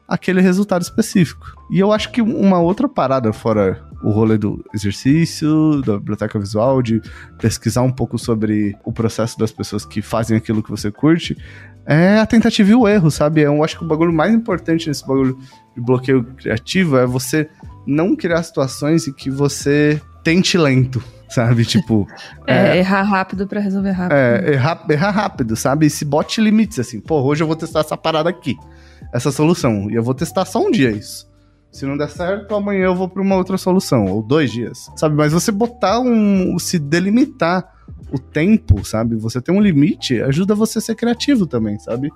àquele 0.08 0.42
resultado 0.42 0.82
específico. 0.82 1.48
E 1.72 1.80
eu 1.80 1.92
acho 1.92 2.12
que 2.12 2.22
uma 2.22 2.60
outra 2.60 2.88
parada, 2.88 3.34
fora 3.34 3.84
o 4.01 4.12
rolê 4.12 4.38
do 4.38 4.63
exercício, 4.74 5.82
da 5.82 5.98
biblioteca 5.98 6.39
visual, 6.39 6.82
de 6.82 7.01
pesquisar 7.38 7.82
um 7.82 7.92
pouco 7.92 8.18
sobre 8.18 8.78
o 8.86 8.94
processo 8.94 9.38
das 9.38 9.51
pessoas 9.51 9.86
que 9.86 10.01
fazem 10.01 10.38
aquilo 10.38 10.63
que 10.63 10.70
você 10.70 10.89
curte, 10.92 11.36
é 11.86 12.20
a 12.20 12.25
tentativa 12.25 12.70
e 12.70 12.75
o 12.75 12.88
erro, 12.88 13.10
sabe? 13.10 13.42
Eu 13.42 13.63
acho 13.63 13.78
que 13.78 13.84
o 13.84 13.88
bagulho 13.88 14.13
mais 14.13 14.34
importante 14.34 14.88
nesse 14.88 15.06
bagulho 15.06 15.38
de 15.75 15.82
bloqueio 15.82 16.24
criativo 16.24 16.98
é 16.98 17.06
você 17.06 17.50
não 17.86 18.16
criar 18.16 18.44
situações 18.44 19.08
em 19.08 19.12
que 19.12 19.30
você 19.30 20.00
tente 20.23 20.57
lento 20.57 21.03
sabe? 21.29 21.63
Tipo. 21.63 22.07
é, 22.45 22.75
é, 22.75 22.77
errar 22.79 23.03
rápido 23.03 23.47
para 23.47 23.59
resolver 23.59 23.91
rápido. 23.91 24.17
É, 24.17 24.53
errar, 24.53 24.85
errar 24.89 25.11
rápido, 25.11 25.55
sabe? 25.55 25.85
E 25.85 25.89
se 25.89 26.03
bote 26.03 26.41
limites, 26.41 26.79
assim, 26.79 26.99
pô, 26.99 27.21
hoje 27.21 27.43
eu 27.43 27.47
vou 27.47 27.55
testar 27.55 27.81
essa 27.81 27.95
parada 27.95 28.29
aqui, 28.29 28.57
essa 29.13 29.31
solução, 29.31 29.89
e 29.89 29.95
eu 29.95 30.03
vou 30.03 30.13
testar 30.13 30.45
só 30.45 30.59
um 30.59 30.71
dia 30.71 30.89
isso. 30.89 31.29
Se 31.71 31.85
não 31.85 31.95
der 31.95 32.09
certo, 32.09 32.55
amanhã 32.55 32.85
eu 32.85 32.95
vou 32.95 33.07
para 33.07 33.21
uma 33.21 33.35
outra 33.35 33.57
solução, 33.57 34.05
ou 34.05 34.23
dois 34.23 34.51
dias, 34.51 34.89
sabe? 34.95 35.15
Mas 35.15 35.31
você 35.31 35.51
botar 35.51 35.99
um. 35.99 36.57
se 36.57 36.79
delimitar 36.79 37.75
o 38.11 38.17
tempo, 38.17 38.83
sabe? 38.83 39.15
Você 39.15 39.39
ter 39.39 39.51
um 39.51 39.61
limite, 39.61 40.19
ajuda 40.19 40.55
você 40.55 40.79
a 40.79 40.81
ser 40.81 40.95
criativo 40.95 41.45
também, 41.45 41.77
sabe? 41.77 42.11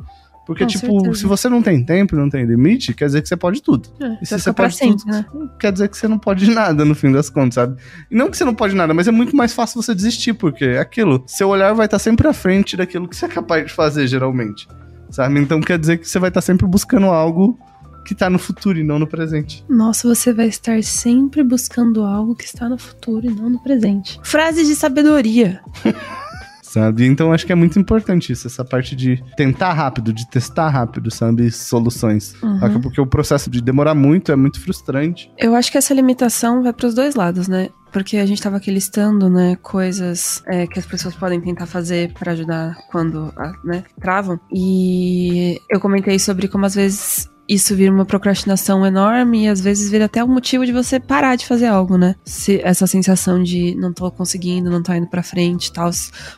Porque, 0.46 0.64
Com 0.64 0.70
tipo, 0.70 0.92
certeza. 1.00 1.16
se 1.16 1.26
você 1.26 1.48
não 1.48 1.62
tem 1.62 1.84
tempo, 1.86 2.16
não 2.16 2.30
tem 2.30 2.44
limite, 2.46 2.94
quer 2.94 3.06
dizer 3.06 3.22
que 3.22 3.30
você 3.30 3.38
pode 3.38 3.62
tudo. 3.62 3.88
É, 4.02 4.18
E 4.22 4.26
se 4.26 4.38
você 4.38 4.52
pode 4.52 4.76
sempre, 4.76 5.06
né? 5.06 5.26
Quer 5.58 5.72
dizer 5.72 5.88
que 5.88 5.98
você 5.98 6.08
não 6.08 6.20
pode 6.20 6.50
nada, 6.52 6.84
no 6.84 6.94
fim 6.94 7.12
das 7.12 7.30
contas, 7.30 7.56
sabe? 7.56 7.78
E 8.12 8.16
não 8.16 8.30
que 8.30 8.38
você 8.38 8.44
não 8.44 8.54
pode 8.54 8.76
nada, 8.76 8.94
mas 8.94 9.08
é 9.08 9.12
muito 9.12 9.36
mais 9.36 9.54
fácil 9.54 9.82
você 9.82 9.96
desistir, 9.96 10.34
porque 10.34 10.66
é 10.66 10.80
aquilo. 10.80 11.24
Seu 11.28 11.48
olhar 11.50 11.74
vai 11.74 11.86
estar 11.86 12.00
sempre 12.00 12.28
à 12.28 12.34
frente 12.34 12.76
daquilo 12.76 13.08
que 13.08 13.16
você 13.16 13.26
é 13.26 13.30
capaz 13.30 13.66
de 13.68 13.74
fazer, 13.74 14.06
geralmente. 14.08 14.68
Sabe? 15.10 15.40
Então 15.40 15.62
quer 15.62 15.78
dizer 15.80 15.98
que 15.98 16.10
você 16.10 16.20
vai 16.20 16.30
estar 16.30 16.42
sempre 16.42 16.66
buscando 16.68 17.06
algo 17.06 17.58
que 18.06 18.14
tá 18.14 18.30
no 18.30 18.38
futuro 18.38 18.78
e 18.78 18.84
não 18.84 19.00
no 19.00 19.08
presente. 19.08 19.64
Nossa, 19.70 20.08
você 20.14 20.34
vai 20.34 20.48
estar 20.48 20.84
sempre 20.84 21.42
buscando 21.42 22.04
algo 22.04 22.36
que 22.36 22.44
está 22.44 22.68
no 22.68 22.78
futuro 22.78 23.26
e 23.26 23.30
não 23.30 23.50
no 23.50 23.60
presente. 23.64 24.20
Frases 24.24 24.68
de 24.68 24.76
sabedoria. 24.76 25.62
Sabe? 26.74 27.06
Então 27.06 27.32
acho 27.32 27.46
que 27.46 27.52
é 27.52 27.56
muito 27.56 27.78
importante 27.78 28.34
isso, 28.34 28.48
essa 28.48 28.66
parte 28.66 28.96
de 28.96 29.24
tentar 29.38 29.74
rápido, 29.74 30.12
de 30.12 30.28
testar 30.28 30.70
rápido, 30.70 31.12
sabe? 31.12 31.52
Soluções. 31.52 32.34
Uhum. 32.42 32.82
Porque 32.82 33.00
o 33.00 33.06
processo 33.06 33.48
de 33.48 33.62
demorar 33.62 33.94
muito 33.94 34.32
é 34.32 34.36
muito 34.36 34.60
frustrante. 34.60 35.32
Eu 35.38 35.54
acho 35.54 35.72
que 35.72 35.78
essa 35.78 35.94
limitação 35.94 36.64
vai 36.64 36.74
pros 36.74 36.96
dois 36.96 37.14
lados, 37.14 37.48
né? 37.48 37.70
Porque 37.92 38.18
a 38.18 38.26
gente 38.26 38.42
tava 38.42 38.58
aqui 38.58 38.72
listando, 38.72 39.30
né, 39.30 39.56
coisas 39.62 40.42
é, 40.48 40.66
que 40.66 40.80
as 40.80 40.86
pessoas 40.88 41.14
podem 41.14 41.40
tentar 41.40 41.68
fazer 41.68 42.12
pra 42.14 42.32
ajudar 42.32 42.76
quando, 42.90 43.32
ah, 43.38 43.54
né, 43.64 43.84
travam. 44.02 44.40
E 44.52 45.60
eu 45.70 45.80
comentei 45.80 46.18
sobre 46.18 46.48
como 46.48 46.66
às 46.66 46.74
vezes 46.74 47.30
isso 47.48 47.76
vira 47.76 47.92
uma 47.92 48.06
procrastinação 48.06 48.86
enorme 48.86 49.44
e 49.44 49.48
às 49.48 49.60
vezes 49.60 49.90
vira 49.90 50.06
até 50.06 50.24
um 50.24 50.28
motivo 50.28 50.66
de 50.66 50.72
você 50.72 51.00
parar 51.00 51.36
de 51.36 51.46
fazer 51.46 51.66
algo, 51.66 51.98
né? 51.98 52.16
Se, 52.24 52.62
essa 52.64 52.88
sensação 52.88 53.44
de 53.44 53.76
não 53.76 53.92
tô 53.92 54.10
conseguindo, 54.10 54.70
não 54.70 54.82
tô 54.82 54.94
indo 54.94 55.08
pra 55.08 55.22
frente 55.22 55.68
e 55.68 55.74
tal. 55.74 55.90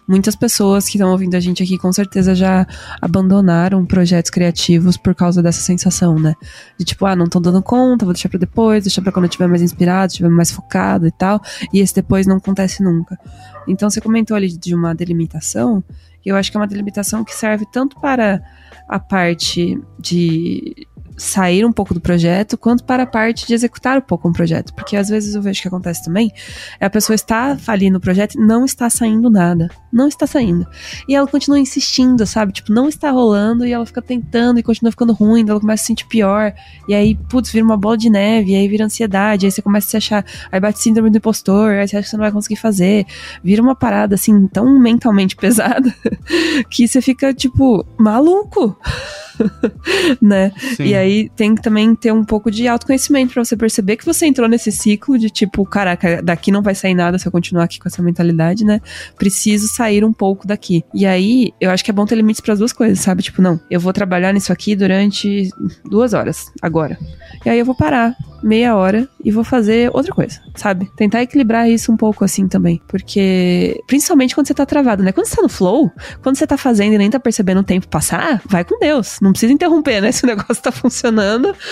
Muitas 0.08 0.36
pessoas 0.36 0.90
que 0.90 0.98
estão 0.98 1.12
ouvindo 1.12 1.36
a 1.36 1.40
gente 1.40 1.62
aqui 1.62 1.78
com 1.78 1.94
certeza 1.94 2.34
já 2.34 2.66
abandonaram 3.02 3.86
projetos 3.86 4.32
criativos 4.32 4.98
por 4.98 5.14
causa 5.14 5.44
dessa 5.44 5.62
sensação, 5.62 6.18
né? 6.18 6.34
De 6.78 6.84
tipo, 6.84 7.06
ah, 7.06 7.16
não 7.16 7.28
tô 7.28 7.40
dando 7.40 7.62
conta, 7.62 8.06
vou 8.06 8.14
deixar 8.14 8.30
pra 8.30 8.40
depois, 8.40 8.84
deixar 8.84 9.02
pra 9.02 9.12
quando 9.12 9.26
eu 9.26 9.30
estiver 9.30 9.48
mais 9.48 9.62
inspirado, 9.62 10.12
estiver 10.12 10.30
mais 10.30 10.52
focado 10.52 11.06
e 11.06 11.12
tal. 11.12 11.40
E 11.72 11.80
esse 11.80 11.94
depois 11.94 12.26
não 12.26 12.38
acontece 12.38 12.84
nunca. 12.84 13.18
Então 13.67 13.89
você 13.89 14.01
comentou 14.01 14.36
ali 14.36 14.55
de 14.55 14.74
uma 14.74 14.93
delimitação, 14.93 15.84
e 16.25 16.29
eu 16.29 16.36
acho 16.36 16.51
que 16.51 16.57
é 16.57 16.60
uma 16.60 16.67
delimitação 16.67 17.24
que 17.24 17.34
serve 17.34 17.65
tanto 17.72 18.00
para 18.00 18.41
a 18.88 19.00
parte 19.00 19.79
de 20.00 20.88
sair 21.17 21.65
um 21.65 21.72
pouco 21.72 21.93
do 21.93 22.01
projeto, 22.01 22.57
quanto 22.57 22.84
para 22.84 23.03
a 23.03 23.07
parte 23.07 23.48
de 23.48 23.53
executar 23.53 23.98
um 23.98 24.01
pouco 24.01 24.27
um 24.27 24.34
projeto. 24.34 24.74
Porque 24.74 24.95
às 24.95 25.10
vezes 25.10 25.36
eu 25.36 25.41
vejo 25.41 25.62
que 25.62 25.67
acontece 25.67 26.03
também, 26.03 26.31
é 26.79 26.86
a 26.86 26.89
pessoa 26.89 27.15
está 27.15 27.57
ali 27.67 27.89
no 27.89 28.00
projeto 28.00 28.36
e 28.36 28.45
não 28.45 28.65
está 28.65 28.89
saindo 28.89 29.29
nada. 29.29 29.69
Não 29.91 30.07
está 30.07 30.27
saindo. 30.27 30.67
E 31.07 31.15
ela 31.15 31.25
continua 31.27 31.57
insistindo, 31.57 32.25
sabe? 32.25 32.51
Tipo, 32.51 32.74
não 32.74 32.89
está 32.89 33.12
rolando 33.12 33.65
e 33.65 33.72
ela 33.72 33.86
fica 33.86 34.01
tentando 34.01 34.60
e 34.60 34.63
continua 34.63 34.91
ficando 34.91 35.13
ruim, 35.13 35.45
ela 35.48 35.60
começa 35.60 35.81
a 35.81 35.84
se 35.84 35.88
sentir 35.88 36.05
pior. 36.07 36.53
E 36.88 36.93
aí, 36.93 37.15
putz, 37.15 37.51
vira 37.51 37.63
uma 37.63 37.77
bola 37.77 37.98
de 37.98 38.10
neve, 38.10 38.51
e 38.51 38.55
aí 38.55 38.67
vira 38.67 38.86
ansiedade, 38.86 39.45
aí 39.45 39.51
você 39.51 39.62
começa 39.62 39.88
a 39.88 39.89
se 39.91 39.98
achar, 39.98 40.25
aí 40.51 40.60
bate 40.60 40.81
síndrome 40.81 41.10
do 41.10 41.17
impostor, 41.17 41.72
aí 41.72 41.88
você 41.88 41.98
acha 41.98 42.03
que 42.03 42.10
você 42.10 42.17
não 42.17 42.24
vai 42.24 42.31
conseguir 42.31 42.57
fazer. 42.57 43.05
Vira 43.43 43.62
uma 43.62 43.75
parada 43.75 44.15
assim 44.15 44.48
tão 44.48 44.79
mentalmente 44.79 45.36
pesada 45.38 45.93
que 46.69 46.88
você 46.88 47.01
fica, 47.01 47.34
tipo, 47.34 47.86
maluco. 47.98 48.77
né? 50.22 50.51
Sim. 50.75 50.84
E 50.86 50.95
aí 50.95 51.05
tem 51.36 51.56
que 51.56 51.62
também 51.62 51.96
ter 51.96 52.12
um 52.12 52.24
pouco 52.24 52.52
de 52.52 52.68
autoconhecimento 52.68 53.34
pra 53.34 53.44
você 53.44 53.56
perceber 53.56 53.98
que 53.98 54.06
você 54.06 54.26
entrou 54.26 54.48
nesse 54.48 54.72
ciclo 54.72 55.18
de 55.18 55.30
tipo, 55.30 55.66
caraca, 55.66 56.22
daqui 56.22 56.52
não 56.52 56.62
vai 56.62 56.76
sair 56.76 56.94
nada 56.94 57.18
se 57.18 57.28
eu 57.28 57.32
continuar 57.32 57.64
aqui 57.64 57.80
com 57.80 57.88
essa 57.88 58.02
mentalidade, 58.02 58.64
né? 58.64 58.82
Preciso 59.18 59.68
sair 59.68 60.04
um 60.04 60.14
pouco 60.14 60.48
daqui. 60.48 60.84
E 60.94 61.06
aí, 61.06 61.52
eu 61.60 61.72
acho 61.72 61.84
que 61.84 61.92
é 61.92 61.94
bom 61.94 62.06
ter 62.06 62.16
limites 62.16 62.42
para 62.42 62.56
duas 62.56 62.74
coisas, 62.74 63.00
sabe? 63.00 63.24
Tipo, 63.24 63.42
não, 63.42 63.60
eu 63.70 63.80
vou 63.80 63.94
trabalhar 63.94 64.34
nisso 64.34 64.52
aqui 64.52 64.76
durante 64.76 65.50
duas 65.90 66.14
horas, 66.14 66.52
agora. 66.62 66.98
E 67.46 67.50
aí 67.50 67.60
eu 67.60 67.66
vou 67.66 67.76
parar 67.76 68.16
meia 68.46 68.76
hora 68.76 69.08
e 69.24 69.32
vou 69.32 69.44
fazer 69.44 69.90
outra 69.92 70.14
coisa, 70.14 70.40
sabe? 70.56 70.90
Tentar 70.96 71.24
equilibrar 71.24 71.70
isso 71.70 71.92
um 71.92 71.98
pouco 71.98 72.24
assim 72.24 72.48
também. 72.48 72.80
Porque, 72.88 73.82
principalmente 73.88 74.36
quando 74.36 74.48
você 74.48 74.54
tá 74.54 74.66
travado, 74.66 75.04
né? 75.04 75.12
Quando 75.12 75.26
você 75.26 75.36
tá 75.36 75.42
no 75.42 75.50
flow, 75.50 75.92
quando 76.22 76.38
você 76.38 76.46
tá 76.46 76.56
fazendo 76.56 76.94
e 76.94 76.98
nem 76.98 77.10
tá 77.10 77.20
percebendo 77.20 77.62
o 77.62 77.64
tempo 77.64 77.88
passar, 77.88 78.42
vai 78.46 78.64
com 78.64 78.78
Deus. 78.78 79.18
Não 79.22 79.32
precisa 79.32 79.52
interromper, 79.52 80.00
né? 80.00 80.12
Se 80.14 80.24
o 80.24 80.28
negócio 80.28 80.62
tá 80.62 80.72
funcionando, 80.72 80.95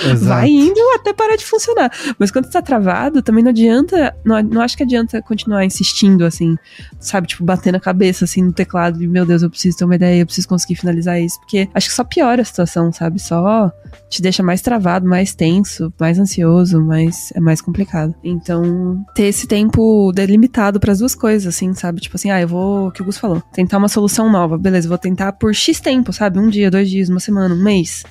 Exato. 0.04 0.26
vai 0.26 0.50
indo 0.50 0.80
até 0.96 1.14
parar 1.14 1.36
de 1.36 1.46
funcionar. 1.46 1.92
Mas 2.18 2.32
quando 2.32 2.50
tá 2.50 2.62
travado, 2.62 3.22
também 3.22 3.44
não 3.44 3.52
adianta. 3.52 4.16
Não, 4.24 4.42
não 4.42 4.62
acho 4.62 4.76
que 4.78 4.84
adianta 4.84 5.22
continuar 5.22 5.66
insistindo, 5.66 6.26
assim, 6.26 6.58
sabe? 7.00 7.28
Tipo, 7.28 7.44
batendo 7.44 7.76
a 7.76 7.80
cabeça, 7.80 8.26
assim, 8.26 8.42
no 8.42 8.54
teclado 8.54 9.02
e, 9.02 9.08
meu 9.08 9.26
Deus, 9.26 9.44
eu 9.44 9.50
preciso 9.50 9.78
ter 9.78 9.86
uma 9.86 9.96
ideia, 9.96 10.22
eu 10.22 10.26
preciso 10.26 10.48
conseguir 10.48 10.76
finalizar 10.76 11.22
isso. 11.22 11.40
Porque 11.40 11.70
acho 11.74 11.90
que 11.90 11.96
só 11.96 12.04
piora 12.04 12.42
a 12.42 12.46
situação, 12.46 12.92
sabe? 12.92 13.20
Só 13.20 13.72
te 14.10 14.22
deixa 14.22 14.44
mais 14.44 14.62
travado, 14.62 15.08
mais 15.08 15.34
tenso, 15.34 15.94
mais 16.00 16.20
ansioso, 16.20 16.82
mais 16.82 17.32
é 17.34 17.40
mais 17.40 17.62
complicado. 17.62 18.14
Então, 18.24 19.04
ter 19.16 19.24
esse 19.24 19.48
tempo 19.48 20.12
delimitado 20.14 20.80
para 20.80 20.92
as 20.92 21.00
duas 21.00 21.16
coisas, 21.16 21.54
assim, 21.54 21.74
sabe? 21.74 22.02
Tipo 22.02 22.16
assim, 22.16 22.32
ah, 22.32 22.42
eu 22.42 22.48
vou, 22.48 22.88
o 22.88 22.92
que 22.92 23.02
o 23.02 23.06
Gus 23.06 23.18
falou, 23.18 23.42
tentar 23.54 23.78
uma 23.78 23.88
solução 23.88 24.32
nova, 24.32 24.58
beleza, 24.58 24.88
vou 24.88 24.98
tentar 24.98 25.34
por 25.34 25.54
X 25.54 25.80
tempo, 25.80 26.14
sabe? 26.14 26.40
Um 26.40 26.50
dia, 26.50 26.70
dois 26.70 26.90
dias, 26.90 27.10
uma 27.10 27.20
semana, 27.20 27.54
um 27.54 27.64
mês. 27.64 28.04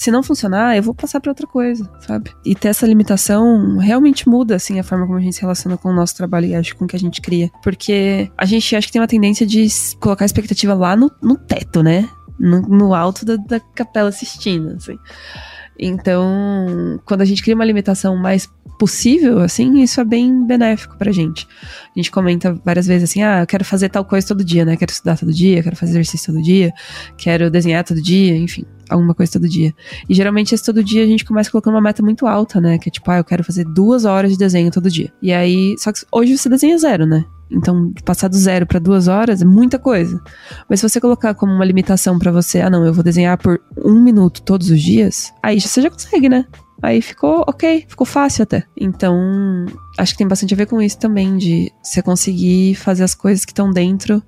Se 0.00 0.10
não 0.10 0.22
funcionar, 0.22 0.74
eu 0.78 0.82
vou 0.82 0.94
passar 0.94 1.20
para 1.20 1.30
outra 1.30 1.46
coisa, 1.46 1.86
sabe? 2.00 2.30
E 2.42 2.54
ter 2.54 2.68
essa 2.68 2.86
limitação 2.86 3.76
realmente 3.76 4.26
muda, 4.26 4.56
assim, 4.56 4.80
a 4.80 4.82
forma 4.82 5.04
como 5.04 5.18
a 5.18 5.20
gente 5.20 5.34
se 5.34 5.42
relaciona 5.42 5.76
com 5.76 5.90
o 5.90 5.92
nosso 5.92 6.16
trabalho 6.16 6.46
e 6.46 6.54
acho 6.54 6.74
com 6.74 6.86
o 6.86 6.88
que 6.88 6.96
a 6.96 6.98
gente 6.98 7.20
cria. 7.20 7.50
Porque 7.62 8.32
a 8.34 8.46
gente 8.46 8.74
acho 8.74 8.86
que 8.86 8.94
tem 8.94 9.00
uma 9.02 9.06
tendência 9.06 9.46
de 9.46 9.66
colocar 10.00 10.24
a 10.24 10.26
expectativa 10.26 10.72
lá 10.72 10.96
no, 10.96 11.12
no 11.22 11.36
teto, 11.36 11.82
né? 11.82 12.08
No, 12.38 12.62
no 12.62 12.94
alto 12.94 13.26
da, 13.26 13.36
da 13.36 13.60
capela 13.60 14.10
Sistina, 14.10 14.76
assim. 14.76 14.98
Então, 15.78 16.98
quando 17.04 17.20
a 17.20 17.26
gente 17.26 17.42
cria 17.42 17.54
uma 17.54 17.66
limitação 17.66 18.16
mais 18.16 18.48
possível, 18.78 19.40
assim, 19.40 19.82
isso 19.82 20.00
é 20.00 20.04
bem 20.04 20.46
benéfico 20.46 20.96
pra 20.96 21.12
gente. 21.12 21.46
A 21.94 21.98
gente 21.98 22.10
comenta 22.10 22.58
várias 22.64 22.86
vezes 22.86 23.10
assim, 23.10 23.22
ah, 23.22 23.40
eu 23.40 23.46
quero 23.46 23.66
fazer 23.66 23.90
tal 23.90 24.06
coisa 24.06 24.26
todo 24.26 24.42
dia, 24.42 24.64
né? 24.64 24.78
Quero 24.78 24.90
estudar 24.92 25.18
todo 25.18 25.30
dia, 25.30 25.62
quero 25.62 25.76
fazer 25.76 25.92
exercício 25.92 26.32
todo 26.32 26.42
dia, 26.42 26.72
quero 27.18 27.50
desenhar 27.50 27.84
todo 27.84 28.00
dia, 28.00 28.34
enfim, 28.34 28.64
alguma 28.90 29.14
coisa 29.14 29.32
todo 29.32 29.48
dia. 29.48 29.74
E 30.08 30.14
geralmente 30.14 30.54
esse 30.54 30.64
todo 30.64 30.82
dia 30.82 31.02
a 31.02 31.06
gente 31.06 31.24
começa 31.24 31.50
colocando 31.50 31.74
uma 31.74 31.80
meta 31.80 32.02
muito 32.02 32.26
alta, 32.26 32.60
né? 32.60 32.78
Que 32.78 32.88
é 32.88 32.92
tipo, 32.92 33.10
ah, 33.10 33.18
eu 33.18 33.24
quero 33.24 33.44
fazer 33.44 33.64
duas 33.64 34.04
horas 34.04 34.32
de 34.32 34.38
desenho 34.38 34.70
todo 34.70 34.90
dia. 34.90 35.12
E 35.22 35.32
aí, 35.32 35.74
só 35.78 35.92
que 35.92 36.00
hoje 36.12 36.36
você 36.36 36.48
desenha 36.48 36.76
zero, 36.78 37.06
né? 37.06 37.24
Então, 37.50 37.92
passar 38.04 38.28
do 38.28 38.36
zero 38.36 38.66
pra 38.66 38.78
duas 38.78 39.08
horas 39.08 39.42
é 39.42 39.44
muita 39.44 39.78
coisa. 39.78 40.22
Mas 40.68 40.80
se 40.80 40.88
você 40.88 41.00
colocar 41.00 41.34
como 41.34 41.52
uma 41.52 41.64
limitação 41.64 42.18
pra 42.18 42.30
você, 42.30 42.60
ah, 42.60 42.70
não, 42.70 42.84
eu 42.84 42.94
vou 42.94 43.02
desenhar 43.02 43.36
por 43.38 43.60
um 43.76 44.00
minuto 44.00 44.42
todos 44.42 44.70
os 44.70 44.80
dias, 44.80 45.32
aí 45.42 45.60
você 45.60 45.82
já 45.82 45.90
consegue, 45.90 46.28
né? 46.28 46.46
Aí 46.82 47.02
ficou 47.02 47.44
ok, 47.46 47.84
ficou 47.86 48.06
fácil 48.06 48.44
até. 48.44 48.64
Então, 48.76 49.66
acho 49.98 50.12
que 50.12 50.18
tem 50.18 50.28
bastante 50.28 50.54
a 50.54 50.56
ver 50.56 50.66
com 50.66 50.80
isso 50.80 50.98
também, 50.98 51.36
de 51.36 51.70
você 51.82 52.00
conseguir 52.00 52.74
fazer 52.76 53.04
as 53.04 53.14
coisas 53.14 53.44
que 53.44 53.52
estão 53.52 53.70
dentro 53.70 54.22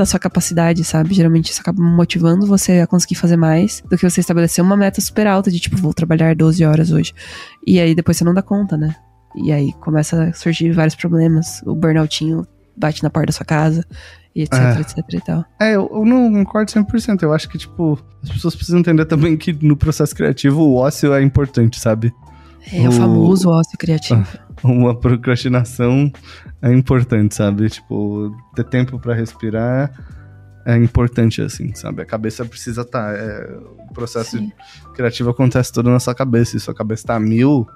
da 0.00 0.06
sua 0.06 0.18
capacidade, 0.20 0.82
sabe? 0.84 1.14
Geralmente 1.14 1.50
isso 1.50 1.60
acaba 1.60 1.82
motivando 1.82 2.46
você 2.46 2.80
a 2.80 2.86
conseguir 2.86 3.14
fazer 3.16 3.36
mais 3.36 3.82
do 3.88 3.96
que 3.96 4.08
você 4.08 4.20
estabelecer 4.20 4.62
uma 4.64 4.76
meta 4.76 5.00
super 5.00 5.26
alta 5.26 5.50
de 5.50 5.58
tipo, 5.60 5.76
vou 5.76 5.92
trabalhar 5.94 6.34
12 6.34 6.64
horas 6.64 6.90
hoje. 6.90 7.12
E 7.66 7.78
aí 7.80 7.94
depois 7.94 8.16
você 8.16 8.24
não 8.24 8.34
dá 8.34 8.42
conta, 8.42 8.76
né? 8.76 8.94
E 9.36 9.52
aí 9.52 9.72
começa 9.74 10.24
a 10.24 10.32
surgir 10.32 10.72
vários 10.72 10.94
problemas. 10.96 11.62
O 11.64 11.74
burnoutinho 11.74 12.46
bate 12.76 13.02
na 13.02 13.10
porta 13.10 13.26
da 13.26 13.32
sua 13.32 13.44
casa, 13.46 13.84
e 14.34 14.42
etc, 14.42 14.54
É. 14.58 14.80
etc 14.80 14.98
e 15.12 15.20
tal. 15.20 15.44
É, 15.60 15.76
eu, 15.76 15.88
eu 15.92 16.04
não 16.04 16.32
concordo 16.32 16.70
100%. 16.72 17.22
Eu 17.22 17.32
acho 17.32 17.48
que, 17.48 17.58
tipo, 17.58 17.98
as 18.22 18.30
pessoas 18.30 18.54
precisam 18.54 18.80
entender 18.80 19.04
também 19.04 19.36
que 19.36 19.52
no 19.52 19.76
processo 19.76 20.14
criativo 20.14 20.62
o 20.62 20.76
ócio 20.76 21.12
é 21.12 21.22
importante, 21.22 21.78
sabe? 21.78 22.12
É 22.72 22.82
o 22.82 22.88
O- 22.88 22.92
famoso 22.92 23.48
ócio 23.50 23.76
criativo. 23.78 24.26
Uma 24.62 24.94
procrastinação 24.94 26.10
é 26.62 26.72
importante, 26.72 27.34
sabe? 27.34 27.68
Tipo, 27.68 28.34
ter 28.54 28.64
tempo 28.64 28.98
pra 28.98 29.14
respirar 29.14 29.92
é 30.66 30.76
importante, 30.76 31.40
assim, 31.40 31.74
sabe? 31.74 32.02
A 32.02 32.06
cabeça 32.06 32.44
precisa 32.44 32.82
estar. 32.82 33.14
o 33.88 33.92
processo 33.92 34.38
Sim. 34.38 34.52
criativo 34.94 35.30
acontece 35.30 35.72
todo 35.72 35.90
na 35.90 35.98
sua 35.98 36.14
cabeça. 36.14 36.56
E 36.56 36.60
sua 36.60 36.74
cabeça 36.74 37.06
tá 37.06 37.16
a 37.16 37.20
mil, 37.20 37.66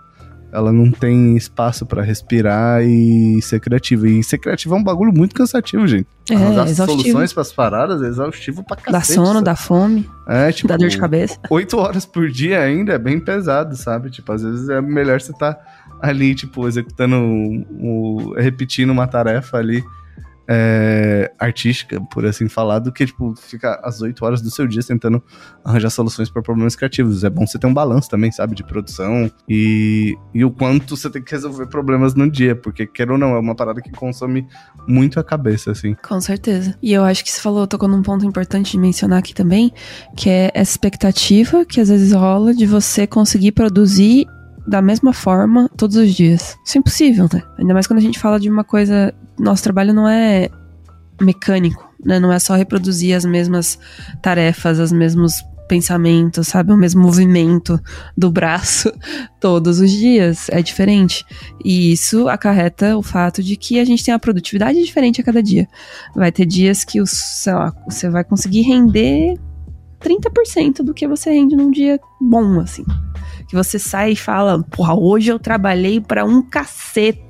ela 0.55 0.73
não 0.73 0.91
tem 0.91 1.37
espaço 1.37 1.85
pra 1.85 2.03
respirar 2.03 2.83
e 2.83 3.43
ser 3.43 3.59
criativa. 3.61 4.09
E 4.09 4.23
ser 4.23 4.39
criativo 4.39 4.75
é 4.75 4.79
um 4.79 4.83
bagulho 4.85 5.13
muito 5.13 5.35
cansativo, 5.35 5.87
gente. 5.87 6.07
É, 6.31 6.35
Arranjar 6.35 6.69
exaustivo. 6.69 7.03
soluções 7.03 7.33
pras 7.33 7.53
paradas 7.53 8.01
é 8.03 8.07
exaustivo 8.07 8.63
pra 8.65 8.77
cacete. 8.77 8.93
Dá 8.93 9.03
sono, 9.03 9.33
sabe? 9.35 9.45
dá 9.45 9.57
fome, 9.57 10.09
É, 10.29 10.53
tipo, 10.53 10.69
dá 10.69 10.77
dor 10.77 10.89
de 10.89 10.97
cabeça. 10.99 11.39
oito 11.51 11.77
horas 11.77 12.07
por 12.07 12.31
dia 12.31 12.61
ainda 12.61 12.93
é 12.95 12.99
bem 12.99 13.19
pesado, 13.21 13.77
sabe? 13.77 14.11
Tipo, 14.11 14.33
às 14.33 14.43
vezes 14.43 14.69
é 14.69 14.81
melhor 14.81 15.21
você 15.21 15.33
estar 15.33 15.59
ali, 16.01 16.35
tipo, 16.35 16.67
executando, 16.69 17.17
o, 17.17 18.29
o- 18.31 18.35
repetindo 18.37 18.91
uma 18.91 19.07
tarefa 19.07 19.59
ali 19.59 19.83
é, 20.49 21.33
artística, 21.39 22.01
por 22.13 22.25
assim 22.27 22.49
falar, 22.49 22.79
do 22.79 22.93
que, 22.93 23.07
tipo, 23.07 23.35
ficar 23.37 23.81
às 23.83 24.01
8 24.01 24.25
horas 24.25 24.43
do 24.43 24.51
seu 24.51 24.67
dia 24.67 24.83
tentando 24.83 25.23
arranjar 25.65 25.91
soluções 25.91 26.31
para 26.31 26.43
problemas 26.43 26.77
criativos. 26.77 27.25
É 27.25 27.31
bom 27.31 27.47
você 27.47 27.59
ter 27.59 27.67
um 27.67 27.75
balanço 27.75 28.09
também, 28.09 28.31
sabe, 28.31 28.55
de 28.55 28.65
produção 28.65 29.31
e, 29.49 30.17
e 30.35 30.45
o 30.45 30.51
quanto 30.51 30.97
você 30.97 31.09
tem 31.09 31.23
que 31.23 31.33
resolver 31.33 31.67
problemas 31.67 32.15
no 32.15 32.31
dia, 32.31 32.55
porque, 32.55 32.87
quer 32.87 33.11
ou 33.11 33.19
não, 33.19 33.35
é 33.35 33.39
uma 33.39 33.55
parada 33.55 33.81
que 33.81 33.91
consome 33.91 34.47
muito 34.87 35.19
a 35.19 35.25
cabeça, 35.25 35.71
assim. 35.71 35.95
Com 36.07 36.21
certeza. 36.21 36.77
E 36.83 36.93
eu 36.93 37.05
acho 37.05 37.25
que 37.25 37.31
você 37.31 37.41
falou, 37.41 37.67
tocou 37.67 37.89
num 37.89 38.03
ponto 38.03 38.25
importante 38.25 38.73
de 38.73 38.79
mencionar 38.79 39.19
aqui 39.19 39.35
também, 39.35 39.73
que 40.17 40.29
é 40.29 40.51
essa 40.55 40.73
expectativa 40.73 41.65
que 41.65 41.81
às 41.81 41.89
vezes 41.89 42.13
rola 42.13 42.55
de 42.55 42.67
você 42.67 43.07
conseguir 43.07 43.53
produzir 43.53 44.27
da 44.67 44.81
mesma 44.81 45.13
forma 45.13 45.69
todos 45.77 45.97
os 45.97 46.15
dias. 46.15 46.57
Isso 46.65 46.79
é 46.79 46.81
impossível, 46.81 47.29
né? 47.33 47.43
Ainda 47.59 47.75
mais 47.75 47.87
quando 47.87 47.99
a 47.99 48.03
gente 48.03 48.19
fala 48.19 48.41
de 48.41 48.49
uma 48.49 48.65
coisa. 48.65 49.15
Nosso 49.39 49.63
trabalho 49.63 49.93
não 49.93 50.09
é 50.09 50.49
mecânico, 51.21 51.89
né? 52.05 52.19
Não 52.19 52.33
é 52.33 52.39
só 52.39 52.55
reproduzir 52.55 53.15
as 53.15 53.25
mesmas 53.25 53.79
tarefas, 54.23 54.79
os 54.79 54.93
mesmos 54.93 55.43
pensamentos, 55.69 56.49
sabe? 56.49 56.73
O 56.73 56.77
mesmo 56.77 57.03
movimento 57.03 57.81
do 58.17 58.31
braço 58.31 58.93
todos 59.41 59.81
os 59.81 59.91
dias. 59.91 60.49
É 60.51 60.63
diferente. 60.63 61.25
E 61.65 61.93
isso 61.93 62.29
acarreta 62.29 62.97
o 62.97 63.03
fato 63.03 63.43
de 63.43 63.57
que 63.57 63.79
a 63.79 63.85
gente 63.85 64.05
tem 64.05 64.13
uma 64.15 64.21
produtividade 64.21 64.83
diferente 64.83 65.21
a 65.21 65.25
cada 65.25 65.43
dia. 65.43 65.69
Vai 66.15 66.33
ter 66.33 66.47
dias 66.47 66.85
que, 66.85 67.05
sei 67.07 67.53
lá, 67.53 67.73
você 67.89 68.09
vai 68.09 68.25
conseguir 68.25 68.63
render 68.63 69.39
30% 70.01 70.83
do 70.83 70.95
que 70.95 71.09
você 71.09 71.31
rende 71.31 71.57
num 71.57 71.71
dia 71.71 71.99
bom, 72.21 72.61
assim 72.61 72.85
que 73.55 73.65
você 73.65 73.79
sai 73.79 74.13
e 74.13 74.17
fala, 74.17 74.61
porra, 74.65 74.95
hoje 74.95 75.31
eu 75.31 75.39
trabalhei 75.39 76.01
para 76.01 76.25
um 76.25 76.43
cacete. 76.43 77.23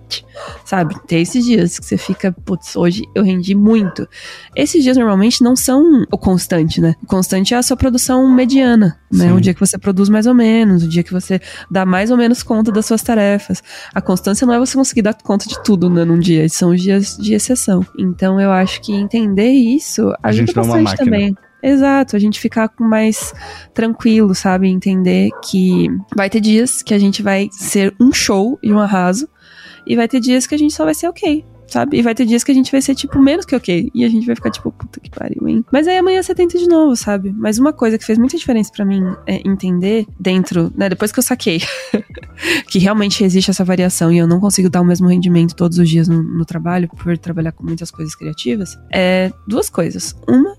Sabe? 0.64 0.94
Tem 1.08 1.22
esses 1.22 1.44
dias 1.44 1.78
que 1.78 1.84
você 1.84 1.96
fica, 1.96 2.30
putz, 2.30 2.76
hoje 2.76 3.02
eu 3.14 3.24
rendi 3.24 3.54
muito. 3.54 4.06
Esses 4.54 4.82
dias 4.82 4.96
normalmente 4.96 5.42
não 5.42 5.56
são 5.56 6.04
o 6.10 6.16
constante, 6.16 6.80
né? 6.80 6.94
O 7.02 7.06
constante 7.06 7.52
é 7.52 7.56
a 7.56 7.62
sua 7.62 7.76
produção 7.76 8.30
mediana, 8.30 8.98
né? 9.10 9.26
Sim. 9.26 9.32
O 9.32 9.40
dia 9.40 9.52
que 9.52 9.58
você 9.58 9.76
produz 9.76 10.08
mais 10.08 10.26
ou 10.26 10.34
menos, 10.34 10.84
o 10.84 10.88
dia 10.88 11.02
que 11.02 11.12
você 11.12 11.40
dá 11.70 11.84
mais 11.84 12.10
ou 12.10 12.16
menos 12.16 12.42
conta 12.42 12.70
das 12.70 12.86
suas 12.86 13.02
tarefas. 13.02 13.62
A 13.92 14.00
constância 14.00 14.46
não 14.46 14.54
é 14.54 14.58
você 14.58 14.76
conseguir 14.76 15.02
dar 15.02 15.14
conta 15.14 15.48
de 15.48 15.60
tudo, 15.64 15.90
né, 15.90 16.04
num 16.04 16.18
dia, 16.18 16.48
são 16.48 16.70
os 16.70 16.80
dias 16.80 17.16
de 17.16 17.34
exceção. 17.34 17.84
Então 17.98 18.40
eu 18.40 18.52
acho 18.52 18.80
que 18.82 18.92
entender 18.92 19.50
isso 19.50 20.12
ajuda 20.22 20.52
a 20.52 20.54
bastante 20.54 20.96
também. 20.96 21.34
Exato, 21.64 22.14
a 22.14 22.18
gente 22.18 22.38
ficar 22.38 22.70
mais 22.78 23.32
tranquilo, 23.72 24.34
sabe? 24.34 24.68
Entender 24.68 25.30
que 25.42 25.88
vai 26.14 26.28
ter 26.28 26.40
dias 26.40 26.82
que 26.82 26.92
a 26.92 26.98
gente 26.98 27.22
vai 27.22 27.48
ser 27.50 27.94
um 27.98 28.12
show 28.12 28.58
e 28.62 28.70
um 28.70 28.78
arraso, 28.78 29.26
e 29.86 29.96
vai 29.96 30.06
ter 30.06 30.20
dias 30.20 30.46
que 30.46 30.54
a 30.54 30.58
gente 30.58 30.74
só 30.74 30.84
vai 30.84 30.94
ser 30.94 31.08
ok, 31.08 31.42
sabe? 31.66 31.98
E 31.98 32.02
vai 32.02 32.14
ter 32.14 32.26
dias 32.26 32.44
que 32.44 32.50
a 32.50 32.54
gente 32.54 32.70
vai 32.70 32.82
ser, 32.82 32.94
tipo, 32.94 33.18
menos 33.18 33.44
que 33.44 33.56
ok. 33.56 33.90
E 33.94 34.04
a 34.04 34.08
gente 34.08 34.26
vai 34.26 34.34
ficar, 34.36 34.50
tipo, 34.50 34.70
puta 34.70 35.00
que 35.00 35.10
pariu, 35.10 35.48
hein? 35.48 35.64
Mas 35.72 35.88
aí 35.88 35.96
amanhã 35.96 36.22
você 36.22 36.34
tenta 36.34 36.58
de 36.58 36.68
novo, 36.68 36.94
sabe? 36.96 37.32
Mas 37.36 37.58
uma 37.58 37.72
coisa 37.72 37.98
que 37.98 38.04
fez 38.04 38.18
muita 38.18 38.36
diferença 38.36 38.70
para 38.70 38.84
mim 38.84 39.02
é 39.26 39.40
entender 39.48 40.06
dentro, 40.20 40.72
né? 40.76 40.88
Depois 40.88 41.12
que 41.12 41.18
eu 41.18 41.22
saquei 41.22 41.60
que 42.68 42.78
realmente 42.78 43.24
existe 43.24 43.50
essa 43.50 43.64
variação 43.64 44.12
e 44.12 44.18
eu 44.18 44.26
não 44.26 44.40
consigo 44.40 44.68
dar 44.68 44.80
o 44.80 44.84
mesmo 44.84 45.08
rendimento 45.08 45.54
todos 45.54 45.78
os 45.78 45.88
dias 45.88 46.08
no, 46.08 46.22
no 46.22 46.44
trabalho, 46.44 46.88
por 46.88 47.16
trabalhar 47.18 47.52
com 47.52 47.64
muitas 47.64 47.90
coisas 47.90 48.14
criativas, 48.14 48.78
é 48.92 49.32
duas 49.46 49.68
coisas. 49.70 50.14
Uma 50.28 50.53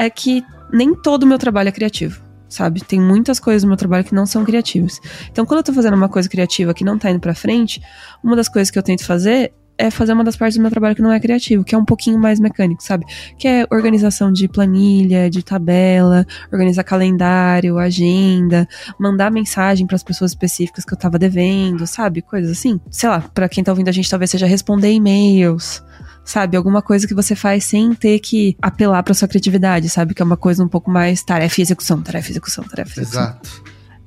é 0.00 0.08
que 0.08 0.42
nem 0.72 0.94
todo 0.94 1.24
o 1.24 1.26
meu 1.26 1.38
trabalho 1.38 1.68
é 1.68 1.72
criativo, 1.72 2.22
sabe? 2.48 2.80
Tem 2.80 2.98
muitas 2.98 3.38
coisas 3.38 3.62
no 3.62 3.68
meu 3.68 3.76
trabalho 3.76 4.02
que 4.02 4.14
não 4.14 4.24
são 4.24 4.46
criativas. 4.46 4.98
Então, 5.30 5.44
quando 5.44 5.58
eu 5.58 5.64
tô 5.64 5.74
fazendo 5.74 5.94
uma 5.94 6.08
coisa 6.08 6.26
criativa 6.26 6.72
que 6.72 6.82
não 6.82 6.98
tá 6.98 7.10
indo 7.10 7.20
pra 7.20 7.34
frente, 7.34 7.82
uma 8.24 8.34
das 8.34 8.48
coisas 8.48 8.70
que 8.70 8.78
eu 8.78 8.82
tento 8.82 9.04
fazer 9.04 9.52
é 9.76 9.90
fazer 9.90 10.14
uma 10.14 10.24
das 10.24 10.36
partes 10.36 10.56
do 10.56 10.62
meu 10.62 10.70
trabalho 10.70 10.94
que 10.94 11.02
não 11.02 11.12
é 11.12 11.20
criativo, 11.20 11.64
que 11.64 11.74
é 11.74 11.78
um 11.78 11.84
pouquinho 11.84 12.18
mais 12.18 12.40
mecânico, 12.40 12.82
sabe? 12.82 13.04
Que 13.38 13.46
é 13.46 13.66
organização 13.70 14.32
de 14.32 14.48
planilha, 14.48 15.28
de 15.28 15.42
tabela, 15.42 16.26
organizar 16.50 16.84
calendário, 16.84 17.78
agenda, 17.78 18.66
mandar 18.98 19.30
mensagem 19.30 19.86
para 19.86 19.96
as 19.96 20.02
pessoas 20.02 20.30
específicas 20.30 20.84
que 20.84 20.94
eu 20.94 20.98
tava 20.98 21.18
devendo, 21.18 21.86
sabe? 21.86 22.22
Coisas 22.22 22.50
assim. 22.50 22.80
Sei 22.90 23.08
lá, 23.08 23.20
para 23.20 23.48
quem 23.50 23.62
tá 23.62 23.72
ouvindo 23.72 23.88
a 23.88 23.92
gente 23.92 24.08
talvez 24.08 24.30
seja 24.30 24.46
responder 24.46 24.92
e-mails, 24.92 25.82
sabe? 26.24 26.56
Alguma 26.56 26.82
coisa 26.82 27.06
que 27.06 27.14
você 27.14 27.34
faz 27.34 27.64
sem 27.64 27.94
ter 27.94 28.18
que 28.20 28.56
apelar 28.60 29.02
para 29.02 29.14
sua 29.14 29.28
criatividade, 29.28 29.88
sabe? 29.88 30.14
Que 30.14 30.22
é 30.22 30.24
uma 30.24 30.36
coisa 30.36 30.64
um 30.64 30.68
pouco 30.68 30.90
mais 30.90 31.22
tarefa 31.22 31.60
e 31.60 31.62
execução, 31.62 32.00
tarefa 32.02 32.28
e 32.28 32.32
execução, 32.32 32.64
tarefa 32.64 32.90
e 32.90 33.02
execução. 33.02 33.22
Exato. 33.22 33.62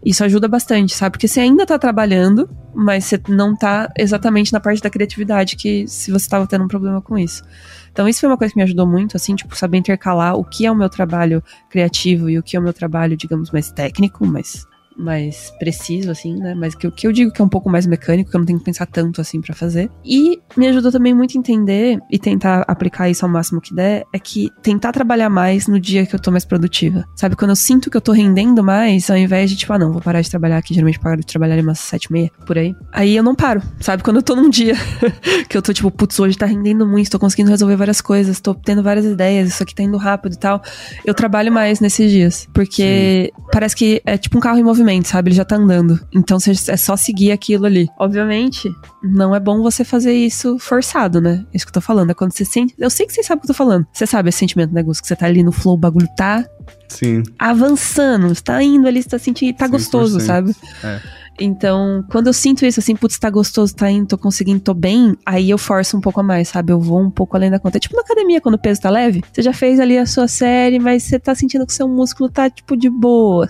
Isso 0.06 0.24
ajuda 0.24 0.50
bastante, 0.50 0.94
sabe? 0.94 1.14
Porque 1.14 1.28
você 1.28 1.40
ainda 1.40 1.66
tá 1.66 1.80
trabalhando, 1.80 2.50
mas 2.76 3.06
você 3.06 3.22
não 3.30 3.56
tá 3.56 3.90
exatamente 3.98 4.52
na 4.52 4.60
parte 4.60 4.82
da 4.82 4.90
criatividade 4.90 5.56
que 5.56 5.88
se 5.88 6.12
você 6.12 6.28
tava 6.28 6.46
tendo 6.46 6.66
um 6.66 6.68
problema 6.68 7.02
com 7.02 7.18
isso. 7.18 7.42
Então, 7.92 8.08
isso 8.08 8.20
foi 8.20 8.30
uma 8.30 8.38
coisa 8.38 8.54
que 8.54 8.58
me 8.58 8.64
ajudou 8.64 8.86
muito, 8.86 9.16
assim, 9.16 9.36
tipo, 9.36 9.56
saber 9.56 9.78
intercalar 9.78 10.36
o 10.36 10.44
que 10.44 10.66
é 10.66 10.72
o 10.72 10.76
meu 10.76 10.90
trabalho 10.90 11.42
criativo 11.70 12.30
e 12.30 12.38
o 12.38 12.44
que 12.44 12.58
é 12.58 12.60
o 12.60 12.64
meu 12.64 12.74
trabalho, 12.74 13.16
digamos, 13.16 13.50
mais 13.52 13.72
técnico, 13.72 14.26
mais 14.26 14.66
mais 14.98 15.52
preciso, 15.60 16.12
assim, 16.12 16.36
né? 16.36 16.54
Mas 16.54 16.76
que, 16.76 16.90
que 16.92 17.08
eu 17.08 17.12
digo 17.12 17.32
que 17.32 17.42
é 17.42 17.46
um 17.46 17.50
pouco 17.50 17.70
mais 17.70 17.86
mecânico, 17.86 18.30
que 18.30 18.36
eu 18.36 18.40
não 18.40 18.46
tenho 18.46 18.60
que 18.60 18.66
pensar 18.66 18.86
tanto 18.86 19.22
assim 19.22 19.42
para 19.42 19.54
fazer. 19.54 19.90
E 20.04 20.40
me 20.56 20.68
ajudou 20.68 20.92
também 20.92 21.14
muito 21.14 21.38
a 21.38 21.40
entender 21.40 22.00
e 22.12 22.20
tentar 22.20 22.64
aplicar 22.68 23.10
isso 23.10 23.26
ao 23.26 23.32
máximo 23.32 23.62
que 23.62 23.74
der, 23.74 24.04
é 24.14 24.20
que 24.20 24.50
tentar 24.62 24.92
trabalhar 24.92 25.30
mais 25.30 25.68
no 25.68 25.80
dia 25.80 26.06
que 26.06 26.16
eu 26.16 26.20
tô 26.20 26.32
mais 26.32 26.46
produtiva. 26.46 27.06
Sabe, 27.16 27.36
quando 27.36 27.52
eu 27.52 27.56
sinto 27.56 27.90
que 27.90 27.98
eu 27.98 28.02
tô 28.02 28.12
rendendo 28.12 28.64
mais, 28.64 29.10
ao 29.10 29.18
invés 29.18 29.50
de, 29.50 29.56
tipo, 29.56 29.74
ah, 29.74 29.80
não, 29.80 29.92
vou 29.92 30.02
parar 30.02 30.22
de 30.22 30.30
trabalhar 30.30 30.58
aqui, 30.58 30.74
geralmente 30.74 31.00
paro 31.00 31.20
de 31.20 31.26
trabalhar 31.26 31.60
umas 31.60 31.80
sete 31.80 32.06
e 32.06 32.14
meia, 32.14 32.32
por 32.46 32.58
aí. 32.58 32.76
Aí 32.92 33.16
eu 33.16 33.24
não 33.24 33.36
paro, 33.36 33.62
sabe? 33.80 34.04
Quando 34.04 34.18
eu 34.18 34.24
tô 34.24 34.36
num 34.36 34.50
dia 34.50 34.76
que 35.50 35.58
eu 35.58 35.62
tô, 35.62 35.74
tipo, 35.74 35.90
putz, 35.92 36.20
hoje 36.20 36.38
tá 36.38 36.46
rendendo 36.46 36.86
muito, 36.86 37.10
tô 37.10 37.20
conseguindo 37.20 37.50
resolver 37.50 37.76
várias 37.76 38.02
coisas, 38.02 38.40
tô 38.40 38.54
tendo 38.54 38.84
várias 38.84 39.06
ideias, 39.06 39.50
isso 39.50 39.64
aqui 39.64 39.74
tá 39.74 39.84
indo 39.84 39.98
rápido 39.98 40.34
e 40.34 40.38
tal, 40.38 40.62
eu 41.06 41.14
trabalho 41.14 41.52
mais 41.52 41.80
nesses 41.80 42.12
dias. 42.12 42.48
Porque 42.54 43.32
Sim. 43.36 43.44
parece 43.52 43.76
que 43.76 44.02
é 44.06 44.18
tipo 44.18 44.38
um 44.38 44.42
carro 44.42 44.58
em 44.58 44.64
movimento 44.64 44.83
movimento, 44.84 45.08
sabe? 45.08 45.30
Ele 45.30 45.36
já 45.36 45.46
tá 45.46 45.56
andando. 45.56 46.00
Então 46.14 46.38
é 46.68 46.78
só 46.78 46.96
seguir 46.96 47.32
aquilo 47.32 47.66
ali. 47.66 47.88
Obviamente, 47.98 48.70
não 49.02 49.34
é 49.34 49.40
bom 49.40 49.62
você 49.62 49.84
fazer 49.84 50.14
isso 50.14 50.60
forçado, 50.60 51.22
né? 51.22 51.46
É 51.54 51.58
isso 51.58 51.66
que 51.66 51.70
eu 51.70 51.74
tô 51.74 51.82
falando. 51.82 52.12
É 52.12 52.14
quando 52.14 52.34
você 52.34 52.46
sente. 52.46 52.76
Eu 52.78 52.90
sei 52.90 53.08
que 53.08 53.14
você 53.14 53.24
sabe 53.24 53.40
o 53.40 53.42
que 53.42 53.46
eu 53.46 53.56
tô 53.56 53.58
falando. 53.58 53.88
Você 53.92 54.06
sabe 54.06 54.30
esse 54.30 54.40
sentimento, 54.40 54.74
né, 54.74 54.84
Gus? 54.84 55.00
Que 55.00 55.08
você 55.08 55.16
tá 55.16 55.26
ali 55.26 55.42
no 55.42 55.52
flow, 55.52 55.76
o 55.76 55.78
bagulho 55.78 56.08
tá. 56.16 56.46
Sim. 56.90 57.24
Avançando. 57.40 58.30
Você 58.30 58.44
tá 58.44 58.62
indo 58.62 58.88
ali, 58.88 59.02
você 59.02 59.10
tá 59.10 59.20
sentindo. 59.20 59.56
Tá 59.56 59.68
100%. 59.68 59.72
gostoso, 59.72 60.20
sabe? 60.20 60.56
É. 60.84 61.00
Então, 61.40 62.06
quando 62.12 62.28
eu 62.28 62.34
sinto 62.34 62.64
isso, 62.64 62.80
assim, 62.80 62.96
putz, 62.96 63.18
tá 63.18 63.28
gostoso, 63.28 63.76
tá 63.76 63.90
indo, 63.90 64.06
tô 64.06 64.20
conseguindo, 64.20 64.60
tô 64.60 64.72
bem, 64.72 65.18
aí 65.26 65.50
eu 65.50 65.58
forço 65.58 65.98
um 65.98 66.02
pouco 66.02 66.20
a 66.20 66.24
mais, 66.24 66.50
sabe? 66.50 66.72
Eu 66.72 66.80
vou 66.80 67.02
um 67.02 67.10
pouco 67.10 67.36
além 67.36 67.50
da 67.50 67.58
conta. 67.58 67.78
É 67.78 67.80
tipo 67.80 67.96
na 67.96 68.04
academia, 68.04 68.40
quando 68.40 68.54
o 68.56 68.60
peso 68.60 68.82
tá 68.82 68.90
leve. 68.92 69.24
Você 69.32 69.42
já 69.42 69.52
fez 69.52 69.80
ali 69.80 69.98
a 69.98 70.06
sua 70.06 70.28
série, 70.28 70.78
mas 70.78 71.04
você 71.04 71.20
tá 71.20 71.34
sentindo 71.34 71.66
que 71.66 71.74
seu 71.74 71.88
músculo 71.88 72.30
tá, 72.30 72.52
tipo, 72.52 72.78
de 72.78 72.88
boa. 72.88 73.50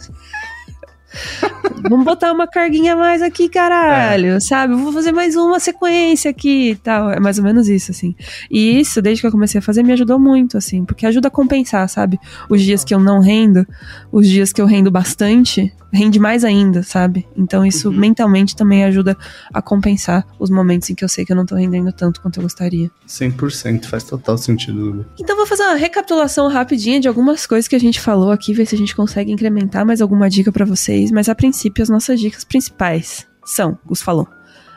Vamos 1.89 2.05
botar 2.05 2.31
uma 2.31 2.47
carguinha 2.47 2.95
mais 2.95 3.21
aqui, 3.21 3.49
caralho, 3.49 4.33
é. 4.33 4.39
sabe? 4.39 4.73
Vou 4.75 4.91
fazer 4.91 5.11
mais 5.11 5.35
uma 5.35 5.59
sequência 5.59 6.31
aqui 6.31 6.71
e 6.71 6.75
tal. 6.75 7.11
É 7.11 7.19
mais 7.19 7.37
ou 7.37 7.43
menos 7.43 7.67
isso, 7.67 7.91
assim. 7.91 8.15
E 8.49 8.79
isso, 8.79 9.01
desde 9.01 9.21
que 9.21 9.27
eu 9.27 9.31
comecei 9.31 9.59
a 9.59 9.61
fazer, 9.61 9.83
me 9.83 9.93
ajudou 9.93 10.19
muito, 10.19 10.57
assim, 10.57 10.85
porque 10.85 11.05
ajuda 11.05 11.27
a 11.27 11.31
compensar, 11.31 11.87
sabe? 11.89 12.19
Os 12.49 12.61
dias 12.61 12.83
que 12.83 12.93
eu 12.93 12.99
não 12.99 13.19
rendo, 13.19 13.67
os 14.11 14.27
dias 14.27 14.53
que 14.53 14.61
eu 14.61 14.65
rendo 14.65 14.89
bastante, 14.89 15.73
rende 15.93 16.19
mais 16.19 16.43
ainda, 16.43 16.81
sabe? 16.81 17.27
Então 17.37 17.63
isso 17.63 17.89
uhum. 17.89 17.95
mentalmente 17.95 18.55
também 18.55 18.83
ajuda 18.83 19.15
a 19.53 19.61
compensar 19.61 20.25
os 20.39 20.49
momentos 20.49 20.89
em 20.89 20.95
que 20.95 21.03
eu 21.03 21.09
sei 21.09 21.23
que 21.23 21.31
eu 21.31 21.35
não 21.35 21.45
tô 21.45 21.55
rendendo 21.55 21.91
tanto 21.93 22.19
quanto 22.19 22.37
eu 22.37 22.43
gostaria. 22.43 22.89
100%, 23.07 23.85
faz 23.85 24.03
total 24.03 24.37
sentido. 24.37 25.05
Então 25.19 25.35
vou 25.35 25.45
fazer 25.45 25.63
uma 25.63 25.75
recapitulação 25.75 26.47
rapidinha 26.49 26.99
de 26.99 27.07
algumas 27.07 27.45
coisas 27.45 27.67
que 27.67 27.75
a 27.75 27.79
gente 27.79 27.99
falou 27.99 28.31
aqui, 28.31 28.53
ver 28.53 28.65
se 28.65 28.73
a 28.73 28.77
gente 28.77 28.95
consegue 28.95 29.31
incrementar 29.31 29.85
mais 29.85 30.01
alguma 30.01 30.29
dica 30.29 30.51
para 30.51 30.65
vocês, 30.65 31.11
mas 31.11 31.29
a 31.29 31.35
princípio 31.35 31.83
as 31.83 31.89
nossas 31.89 32.19
dicas 32.19 32.43
principais 32.43 33.27
são, 33.45 33.77
Gus 33.85 34.01
falou, 34.01 34.27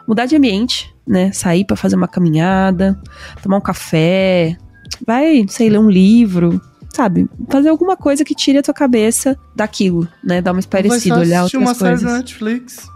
mudar 0.06 0.26
de 0.26 0.36
ambiente, 0.36 0.94
né? 1.06 1.32
Sair 1.32 1.64
para 1.64 1.76
fazer 1.76 1.96
uma 1.96 2.08
caminhada, 2.08 3.00
tomar 3.42 3.56
um 3.56 3.60
café, 3.60 4.56
vai, 5.06 5.46
sei, 5.48 5.70
ler 5.70 5.78
um 5.78 5.88
livro, 5.88 6.60
sabe, 6.96 7.28
fazer 7.48 7.68
alguma 7.68 7.96
coisa 7.96 8.24
que 8.24 8.34
tire 8.34 8.58
a 8.58 8.62
tua 8.62 8.74
cabeça 8.74 9.38
daquilo, 9.54 10.08
né? 10.24 10.40
Dar 10.40 10.52
uma 10.52 10.60
espairecida, 10.60 11.18
olhar 11.18 11.44
outras 11.44 11.62
uma 11.62 11.74
coisas. 11.74 12.00
Série 12.00 12.12
Netflix. 12.12 12.88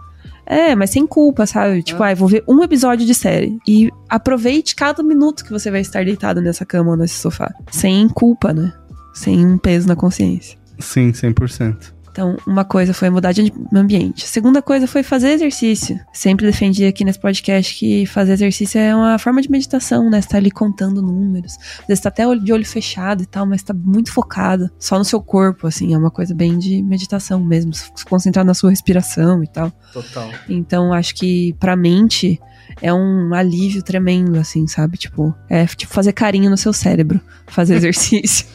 É, 0.43 0.75
mas 0.75 0.89
sem 0.89 1.05
culpa, 1.05 1.45
sabe? 1.45 1.83
Tipo, 1.83 2.03
é. 2.03 2.11
ah, 2.11 2.15
vou 2.15 2.27
ver 2.27 2.43
um 2.47 2.61
episódio 2.63 3.05
de 3.05 3.13
série. 3.13 3.57
E 3.67 3.89
aproveite 4.09 4.75
cada 4.75 5.03
minuto 5.03 5.45
que 5.45 5.51
você 5.51 5.69
vai 5.69 5.81
estar 5.81 6.03
deitado 6.03 6.41
nessa 6.41 6.65
cama 6.65 6.91
ou 6.91 6.97
nesse 6.97 7.15
sofá. 7.15 7.53
Sem 7.71 8.09
culpa, 8.09 8.51
né? 8.51 8.73
Sem 9.13 9.45
um 9.45 9.57
peso 9.57 9.87
na 9.87 9.95
consciência. 9.95 10.57
Sim, 10.79 11.11
100%. 11.11 11.93
Então, 12.11 12.35
uma 12.45 12.65
coisa 12.65 12.93
foi 12.93 13.09
mudar 13.09 13.31
de 13.31 13.53
ambiente. 13.73 14.25
A 14.25 14.27
segunda 14.27 14.61
coisa 14.61 14.85
foi 14.85 15.01
fazer 15.01 15.29
exercício. 15.29 15.99
Sempre 16.11 16.45
defendi 16.45 16.85
aqui 16.85 17.05
nesse 17.05 17.19
podcast 17.19 17.73
que 17.73 18.05
fazer 18.05 18.33
exercício 18.33 18.79
é 18.79 18.93
uma 18.93 19.17
forma 19.17 19.41
de 19.41 19.49
meditação, 19.49 20.09
né? 20.09 20.21
Você 20.21 20.27
tá 20.27 20.37
ali 20.37 20.51
contando 20.51 21.01
números. 21.01 21.57
Às 21.79 21.87
vezes 21.87 22.03
tá 22.03 22.09
até 22.09 22.23
de 22.35 22.51
olho 22.53 22.65
fechado 22.65 23.23
e 23.23 23.25
tal, 23.25 23.45
mas 23.45 23.63
tá 23.63 23.73
muito 23.73 24.11
focado 24.11 24.69
só 24.77 24.97
no 24.97 25.05
seu 25.05 25.21
corpo, 25.21 25.67
assim. 25.67 25.93
É 25.93 25.97
uma 25.97 26.11
coisa 26.11 26.35
bem 26.35 26.57
de 26.57 26.83
meditação 26.83 27.39
mesmo. 27.39 27.73
Se 27.73 28.05
concentrar 28.05 28.43
na 28.43 28.53
sua 28.53 28.69
respiração 28.69 29.41
e 29.41 29.47
tal. 29.47 29.71
Total. 29.93 30.29
Então, 30.49 30.91
acho 30.91 31.15
que 31.15 31.53
pra 31.59 31.77
mente 31.77 32.39
é 32.81 32.93
um 32.93 33.33
alívio 33.33 33.81
tremendo, 33.81 34.37
assim, 34.37 34.67
sabe? 34.67 34.97
Tipo, 34.97 35.33
é 35.49 35.65
tipo 35.65 35.93
fazer 35.93 36.13
carinho 36.13 36.49
no 36.49 36.57
seu 36.57 36.73
cérebro, 36.73 37.19
fazer 37.47 37.75
exercício. 37.77 38.45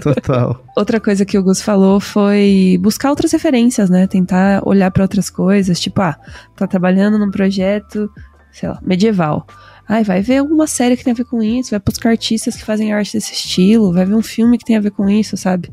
Total. 0.00 0.64
Outra 0.76 1.00
coisa 1.00 1.24
que 1.24 1.38
o 1.38 1.42
Gus 1.42 1.60
falou 1.60 2.00
foi 2.00 2.78
buscar 2.80 3.10
outras 3.10 3.32
referências, 3.32 3.90
né? 3.90 4.06
Tentar 4.06 4.62
olhar 4.66 4.90
para 4.90 5.02
outras 5.02 5.28
coisas, 5.28 5.78
tipo, 5.80 6.00
ah, 6.00 6.16
tá 6.56 6.66
trabalhando 6.66 7.18
num 7.18 7.30
projeto, 7.30 8.10
sei 8.52 8.68
lá, 8.68 8.78
medieval. 8.82 9.46
Ai, 9.86 10.02
vai 10.02 10.22
ver 10.22 10.38
alguma 10.38 10.66
série 10.66 10.96
que 10.96 11.04
tem 11.04 11.12
a 11.12 11.16
ver 11.16 11.26
com 11.26 11.42
isso, 11.42 11.70
vai 11.70 11.80
buscar 11.80 12.10
artistas 12.10 12.56
que 12.56 12.64
fazem 12.64 12.92
arte 12.92 13.12
desse 13.12 13.34
estilo, 13.34 13.92
vai 13.92 14.06
ver 14.06 14.14
um 14.14 14.22
filme 14.22 14.56
que 14.56 14.64
tem 14.64 14.76
a 14.76 14.80
ver 14.80 14.90
com 14.90 15.08
isso, 15.08 15.36
sabe? 15.36 15.70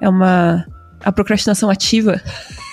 É 0.00 0.08
uma 0.08 0.64
a 1.04 1.12
procrastinação 1.12 1.68
ativa. 1.68 2.20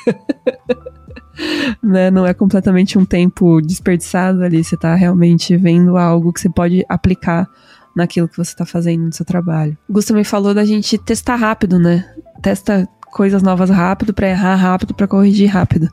né? 1.82 2.12
Não 2.12 2.26
é 2.26 2.34
completamente 2.34 2.98
um 2.98 3.06
tempo 3.06 3.62
desperdiçado 3.62 4.44
ali. 4.44 4.64
Você 4.64 4.78
tá 4.78 4.96
realmente 4.96 5.56
vendo 5.58 5.98
algo 5.98 6.32
que 6.32 6.40
você 6.40 6.50
pode 6.50 6.86
aplicar 6.88 7.48
naquilo 7.96 8.28
que 8.28 8.38
você 8.38 8.56
tá 8.56 8.66
fazendo 8.66 9.06
no 9.06 9.14
seu 9.14 9.26
trabalho. 9.26 9.78
O 9.88 9.94
Gus 9.94 10.06
também 10.06 10.24
falou 10.24 10.54
da 10.54 10.66
gente 10.66 10.98
testar 10.98 11.36
rápido, 11.36 11.80
né? 11.80 12.06
Testa 12.42 12.88
coisas 13.12 13.42
novas 13.42 13.70
rápido 13.70 14.14
para 14.14 14.30
errar 14.30 14.56
rápido, 14.56 14.94
para 14.94 15.08
corrigir 15.08 15.50
rápido. 15.50 15.90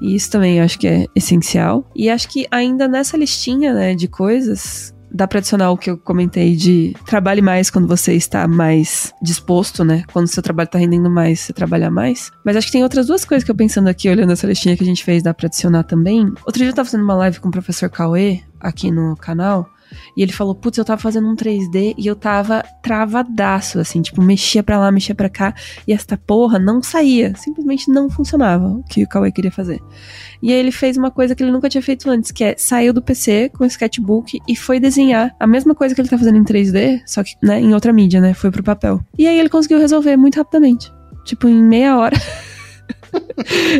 E 0.00 0.14
isso 0.14 0.30
também 0.30 0.60
acho 0.60 0.78
que 0.78 0.86
é 0.86 1.06
essencial. 1.14 1.88
E 1.94 2.08
acho 2.08 2.28
que 2.28 2.46
ainda 2.50 2.88
nessa 2.88 3.16
listinha, 3.16 3.74
né, 3.74 3.94
de 3.94 4.08
coisas 4.08 4.94
dá 5.12 5.26
pra 5.26 5.38
adicionar 5.38 5.70
o 5.70 5.76
que 5.76 5.90
eu 5.90 5.98
comentei 5.98 6.54
de 6.54 6.94
trabalhe 7.04 7.42
mais 7.42 7.68
quando 7.68 7.88
você 7.88 8.14
está 8.14 8.46
mais 8.46 9.12
disposto, 9.20 9.84
né? 9.84 10.04
Quando 10.12 10.28
seu 10.28 10.42
trabalho 10.42 10.68
tá 10.68 10.78
rendendo 10.78 11.10
mais, 11.10 11.40
você 11.40 11.52
trabalhar 11.52 11.90
mais. 11.90 12.30
Mas 12.44 12.56
acho 12.56 12.68
que 12.68 12.72
tem 12.72 12.82
outras 12.82 13.08
duas 13.08 13.24
coisas 13.24 13.44
que 13.44 13.50
eu 13.50 13.54
pensando 13.56 13.88
aqui, 13.88 14.08
olhando 14.08 14.32
essa 14.32 14.46
listinha 14.46 14.76
que 14.76 14.84
a 14.84 14.86
gente 14.86 15.04
fez, 15.04 15.22
dá 15.22 15.34
pra 15.34 15.46
adicionar 15.46 15.82
também. 15.82 16.32
Outro 16.46 16.58
dia 16.58 16.68
eu 16.68 16.74
tava 16.74 16.86
fazendo 16.86 17.02
uma 17.02 17.14
live 17.14 17.40
com 17.40 17.48
o 17.48 17.52
professor 17.52 17.90
Cauê 17.90 18.42
aqui 18.60 18.90
no 18.90 19.16
canal. 19.16 19.68
E 20.16 20.22
ele 20.22 20.32
falou, 20.32 20.54
putz, 20.54 20.78
eu 20.78 20.84
tava 20.84 21.00
fazendo 21.00 21.28
um 21.28 21.34
3D 21.34 21.94
e 21.96 22.06
eu 22.06 22.16
tava 22.16 22.62
travadaço, 22.82 23.78
assim, 23.78 24.02
tipo, 24.02 24.22
mexia 24.22 24.62
pra 24.62 24.78
lá, 24.78 24.90
mexia 24.90 25.14
pra 25.14 25.28
cá, 25.28 25.54
e 25.86 25.92
esta 25.92 26.16
porra 26.16 26.58
não 26.58 26.82
saía, 26.82 27.34
simplesmente 27.36 27.90
não 27.90 28.10
funcionava 28.10 28.66
o 28.66 28.82
que 28.84 29.02
o 29.02 29.08
Cauê 29.08 29.30
queria 29.32 29.50
fazer. 29.50 29.80
E 30.42 30.52
aí 30.52 30.58
ele 30.58 30.72
fez 30.72 30.96
uma 30.96 31.10
coisa 31.10 31.34
que 31.34 31.42
ele 31.42 31.52
nunca 31.52 31.68
tinha 31.68 31.82
feito 31.82 32.08
antes, 32.10 32.30
que 32.30 32.44
é 32.44 32.54
saiu 32.56 32.92
do 32.92 33.02
PC 33.02 33.50
com 33.50 33.64
o 33.64 33.66
sketchbook 33.66 34.38
e 34.48 34.56
foi 34.56 34.80
desenhar 34.80 35.34
a 35.38 35.46
mesma 35.46 35.74
coisa 35.74 35.94
que 35.94 36.00
ele 36.00 36.08
tá 36.08 36.18
fazendo 36.18 36.38
em 36.38 36.44
3D, 36.44 37.02
só 37.06 37.22
que, 37.22 37.34
né, 37.42 37.60
em 37.60 37.74
outra 37.74 37.92
mídia, 37.92 38.20
né, 38.20 38.34
foi 38.34 38.50
pro 38.50 38.62
papel. 38.62 39.00
E 39.18 39.26
aí 39.26 39.38
ele 39.38 39.48
conseguiu 39.48 39.78
resolver 39.78 40.16
muito 40.16 40.36
rapidamente. 40.36 40.92
Tipo, 41.24 41.48
em 41.48 41.62
meia 41.62 41.96
hora. 41.96 42.16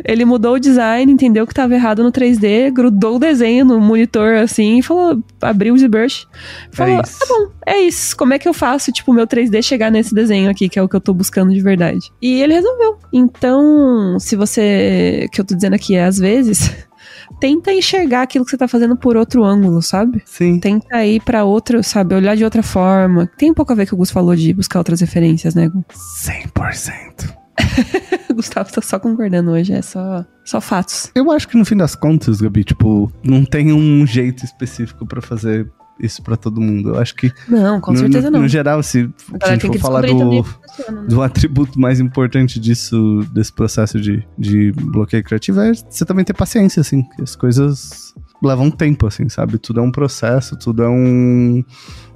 ele 0.05 0.25
mudou 0.25 0.55
o 0.55 0.61
design, 0.61 1.13
entendeu 1.13 1.47
que 1.47 1.55
tava 1.55 1.75
errado 1.75 2.03
no 2.03 2.13
3D, 2.13 2.73
grudou 2.73 3.17
o 3.17 3.19
desenho 3.19 3.65
no 3.65 3.81
monitor 3.81 4.35
assim 4.37 4.79
e 4.79 4.83
falou, 4.83 5.23
abriu 5.41 5.75
o 5.75 5.79
ZBrush. 5.79 6.27
Falou, 6.73 6.99
é 6.99 7.03
tá 7.03 7.27
bom, 7.29 7.51
é 7.67 7.79
isso. 7.81 8.17
Como 8.17 8.33
é 8.33 8.39
que 8.39 8.49
eu 8.49 8.55
faço, 8.55 8.93
tipo, 8.93 9.13
meu 9.13 9.27
3D 9.27 9.63
chegar 9.63 9.91
nesse 9.91 10.15
desenho 10.15 10.51
aqui, 10.51 10.69
que 10.69 10.79
é 10.79 10.83
o 10.83 10.89
que 10.89 10.97
eu 10.97 11.01
tô 11.01 11.13
buscando 11.13 11.53
de 11.53 11.61
verdade? 11.61 12.11
E 12.21 12.41
ele 12.41 12.55
resolveu. 12.55 12.99
Então, 13.13 14.19
se 14.19 14.37
você, 14.37 15.29
que 15.33 15.41
eu 15.41 15.45
tô 15.45 15.55
dizendo 15.55 15.75
aqui 15.75 15.95
é 15.95 16.05
às 16.05 16.19
vezes, 16.19 16.71
tenta 17.41 17.73
enxergar 17.73 18.23
aquilo 18.23 18.45
que 18.45 18.51
você 18.51 18.59
tá 18.59 18.69
fazendo 18.69 18.97
por 18.97 19.17
outro 19.17 19.45
ângulo, 19.45 19.83
sabe? 19.83 20.23
Sim. 20.25 20.59
Tenta 20.61 21.05
ir 21.05 21.21
para 21.23 21.45
outro, 21.45 21.83
sabe? 21.83 22.15
Olhar 22.15 22.37
de 22.37 22.45
outra 22.45 22.63
forma. 22.63 23.31
Tem 23.37 23.51
um 23.51 23.55
pouco 23.55 23.73
a 23.73 23.77
ver 23.77 23.89
com 23.89 23.97
o 23.97 23.99
Gus 23.99 24.11
falou 24.11 24.35
de 24.35 24.53
buscar 24.53 24.79
outras 24.79 25.01
referências, 25.01 25.55
né, 25.55 25.69
Gus? 25.69 25.85
100%. 26.25 27.40
Gustavo 28.35 28.71
tá 28.73 28.81
só 28.81 28.99
concordando 28.99 29.51
hoje, 29.51 29.73
é 29.73 29.83
só, 29.83 30.25
só 30.45 30.61
fatos. 30.61 31.11
Eu 31.15 31.31
acho 31.31 31.49
que 31.49 31.57
no 31.57 31.65
fim 31.65 31.77
das 31.77 31.95
contas, 31.95 32.41
Gabi, 32.41 32.65
tipo, 32.65 33.13
não 33.23 33.45
tem 33.45 33.73
um 33.73 34.07
jeito 34.07 34.45
específico 34.45 35.07
para 35.07 35.21
fazer 35.21 35.71
isso 36.01 36.23
para 36.23 36.37
todo 36.37 36.61
mundo. 36.61 36.91
Eu 36.91 36.99
acho 36.99 37.15
que. 37.15 37.33
Não, 37.49 37.81
com 37.81 37.93
no, 37.93 37.99
certeza 37.99 38.31
no, 38.31 38.37
não. 38.37 38.43
No 38.43 38.49
geral, 38.49 38.83
se 38.83 39.09
a 39.43 39.53
gente 39.53 39.67
for 39.67 39.79
falar 39.79 40.03
do, 40.03 40.43
funciona, 40.43 41.03
né? 41.03 41.09
do 41.09 41.23
atributo 41.23 41.79
mais 41.79 42.01
importante 42.01 42.59
disso, 42.59 43.21
desse 43.33 43.53
processo 43.53 44.01
de, 44.01 44.27
de 44.39 44.73
bloqueio 44.73 45.23
criativo, 45.23 45.61
é 45.61 45.73
você 45.75 46.05
também 46.05 46.25
ter 46.25 46.33
paciência, 46.33 46.81
assim, 46.81 47.03
que 47.03 47.23
as 47.23 47.37
coisas 47.37 48.15
levam 48.43 48.71
tempo, 48.71 49.07
assim, 49.07 49.29
sabe? 49.29 49.59
Tudo 49.59 49.81
é 49.81 49.83
um 49.83 49.93
processo, 49.93 50.57
tudo 50.57 50.83
é 50.83 50.89
um. 50.89 51.63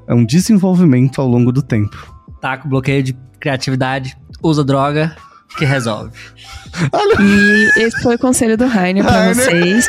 É 0.06 0.14
um 0.14 0.24
desenvolvimento 0.24 1.20
ao 1.20 1.28
longo 1.28 1.50
do 1.50 1.62
tempo. 1.62 2.14
Tá, 2.40 2.58
com 2.58 2.68
bloqueio 2.68 3.02
de 3.02 3.16
criatividade, 3.40 4.16
usa 4.44 4.62
droga, 4.62 5.16
que 5.56 5.64
resolve. 5.64 6.12
E 7.20 7.70
esse 7.80 8.02
foi 8.02 8.16
o 8.16 8.18
conselho 8.18 8.56
do 8.56 8.66
Rainer 8.66 9.02
pra 9.02 9.12
Rainer. 9.12 9.34
vocês. 9.34 9.88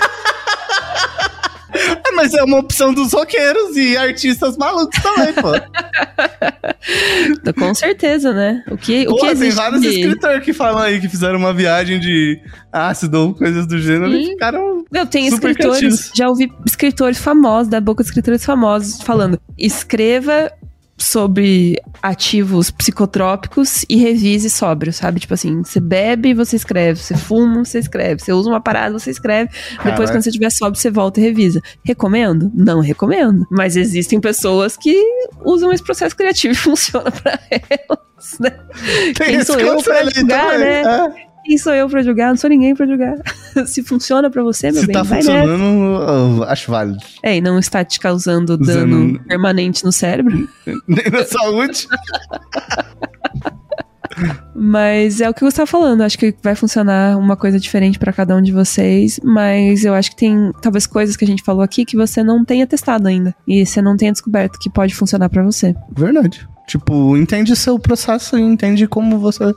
É, 2.08 2.12
mas 2.16 2.34
é 2.34 2.44
uma 2.44 2.60
opção 2.60 2.94
dos 2.94 3.12
roqueiros 3.12 3.76
e 3.76 3.98
artistas 3.98 4.56
malucos 4.58 4.98
também, 5.02 5.34
pô. 5.34 5.52
Com 7.60 7.74
certeza, 7.74 8.32
né? 8.32 8.64
O 8.70 8.78
que, 8.78 9.08
o 9.08 9.12
Pô, 9.12 9.16
que 9.16 9.22
tem 9.22 9.32
existe 9.32 9.56
vários 9.56 9.82
de... 9.82 9.88
escritores 9.90 10.44
que 10.44 10.54
falam 10.54 10.82
aí 10.82 11.02
que 11.02 11.10
fizeram 11.10 11.40
uma 11.40 11.54
viagem 11.54 12.00
de 12.00 12.40
ácido 12.72 13.20
ou 13.20 13.34
coisas 13.34 13.68
do 13.68 13.78
gênero 13.80 14.14
e 14.14 14.28
ficaram. 14.28 14.86
Meu, 14.92 15.06
tem 15.06 15.30
Super 15.32 15.52
escritores, 15.52 15.80
criativos. 15.80 16.12
já 16.14 16.30
ouvi 16.30 16.52
escritores 16.66 17.18
famosos, 17.18 17.70
da 17.70 17.82
boca 17.82 18.04
de 18.04 18.10
escritores 18.10 18.46
famosos, 18.46 19.02
falando: 19.02 19.40
escreva 19.58 20.52
sobre 20.98 21.82
ativos 22.02 22.72
psicotrópicos 22.72 23.84
e 23.90 23.98
revise 23.98 24.50
sóbrio, 24.50 24.94
sabe? 24.94 25.20
Tipo 25.20 25.34
assim, 25.34 25.62
você 25.64 25.80
bebe, 25.80 26.34
você 26.34 26.56
escreve, 26.56 27.00
você 27.00 27.16
fuma, 27.16 27.66
você 27.66 27.80
escreve, 27.80 28.22
você 28.22 28.32
usa 28.32 28.50
uma 28.50 28.62
parada, 28.62 28.98
você 28.98 29.12
escreve, 29.12 29.52
depois 29.84 30.10
quando 30.10 30.24
você 30.24 30.32
tiver 30.32 30.50
sóbrio, 30.50 30.80
você 30.80 30.90
volta 30.90 31.20
e 31.20 31.24
revisa. 31.24 31.62
Recomendo? 31.84 32.52
Não 32.54 32.80
recomendo. 32.80 33.46
Mas 33.52 33.76
existem 33.76 34.20
pessoas 34.22 34.78
que 34.78 34.96
usam 35.44 35.72
esse 35.74 35.84
processo 35.84 36.16
criativo 36.16 36.54
e 36.54 36.58
funciona 36.58 37.12
pra 37.12 37.40
elas, 37.50 38.40
né? 38.40 38.52
Tem 39.18 39.28
Quem 39.28 39.44
sou 39.44 39.60
eu 39.60 39.82
pra 39.84 40.04
julgar, 40.10 40.52
também. 40.52 40.60
né? 40.60 40.82
É. 40.82 41.26
Quem 41.46 41.58
sou 41.58 41.74
eu 41.74 41.88
pra 41.90 42.02
julgar? 42.02 42.30
Não 42.30 42.38
sou 42.38 42.50
ninguém 42.50 42.74
pra 42.74 42.88
julgar. 42.88 43.16
Se 43.68 43.84
funciona 43.84 44.30
pra 44.30 44.44
você, 44.44 44.72
meu 44.72 44.82
Se 44.82 44.88
bem, 44.88 44.94
tá 44.94 45.04
vai 45.04 45.22
funcionando, 45.22 45.64
eu 45.64 46.44
acho 46.44 46.72
válido. 46.72 47.00
É, 47.24 47.38
e 47.38 47.42
não 47.42 47.58
está 47.60 47.84
te 47.84 48.00
causando 48.00 48.54
Usando- 48.60 48.66
dano 48.66 49.20
permanente 49.26 49.84
no 49.86 49.92
cérebro. 49.92 50.48
Nem 50.88 51.06
na 51.12 51.24
saúde. 51.24 51.88
Mas 54.56 55.20
é 55.20 55.30
o 55.30 55.34
que 55.34 55.44
eu 55.44 55.48
estava 55.50 55.68
falando. 55.68 56.02
Acho 56.02 56.18
que 56.18 56.34
vai 56.42 56.56
funcionar 56.56 57.18
uma 57.18 57.36
coisa 57.36 57.60
diferente 57.60 58.00
pra 58.00 58.14
cada 58.14 58.36
um 58.36 58.42
de 58.42 58.52
vocês. 58.52 59.20
Mas 59.24 59.84
eu 59.84 59.94
acho 59.94 60.12
que 60.12 60.16
tem 60.16 60.52
talvez 60.62 60.88
coisas 60.88 61.18
que 61.18 61.26
a 61.26 61.28
gente 61.28 61.44
falou 61.44 61.62
aqui 61.62 61.84
que 61.84 61.98
você 61.98 62.24
não 62.24 62.46
tenha 62.46 62.66
testado 62.66 63.08
ainda. 63.08 63.36
E 63.48 63.66
você 63.66 63.82
não 63.82 63.98
tenha 63.98 64.12
descoberto 64.14 64.58
que 64.60 64.70
pode 64.70 64.96
funcionar 64.96 65.30
pra 65.30 65.44
você. 65.44 65.76
Verdade. 65.96 66.48
Tipo, 66.68 67.16
entende 67.18 67.56
seu 67.56 67.78
processo 67.78 68.38
e 68.38 68.42
entende 68.42 68.88
como 68.88 69.20
você 69.20 69.54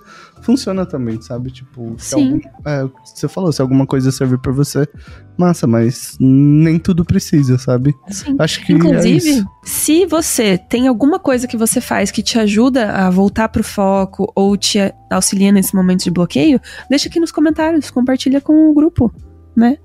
funciona 0.48 0.86
também, 0.86 1.20
sabe? 1.20 1.50
Tipo, 1.50 1.94
se 1.98 2.14
Sim. 2.14 2.24
algum- 2.24 2.40
é, 2.70 2.84
o 2.84 2.88
que 2.88 3.00
você 3.14 3.28
falou, 3.28 3.52
se 3.52 3.60
alguma 3.60 3.86
coisa 3.86 4.10
servir 4.10 4.38
pra 4.38 4.50
você, 4.50 4.88
massa, 5.36 5.66
mas 5.66 6.16
nem 6.18 6.78
tudo 6.78 7.04
precisa, 7.04 7.58
sabe? 7.58 7.94
Sim. 8.08 8.34
Acho 8.38 8.64
que 8.64 8.72
é 8.72 8.76
Inclusive, 8.76 9.16
isso. 9.28 9.46
se 9.62 10.06
você 10.06 10.56
tem 10.56 10.88
alguma 10.88 11.18
coisa 11.18 11.46
que 11.46 11.54
você 11.56 11.82
faz 11.82 12.10
que 12.10 12.22
te 12.22 12.38
ajuda 12.38 12.90
a 12.92 13.10
voltar 13.10 13.48
pro 13.50 13.62
foco 13.62 14.32
ou 14.34 14.56
te 14.56 14.78
auxilia 15.10 15.52
nesse 15.52 15.76
momento 15.76 16.04
de 16.04 16.10
bloqueio, 16.10 16.58
deixa 16.88 17.10
aqui 17.10 17.20
nos 17.20 17.30
comentários, 17.30 17.90
compartilha 17.90 18.40
com 18.40 18.70
o 18.70 18.74
grupo, 18.74 19.12
né? 19.54 19.76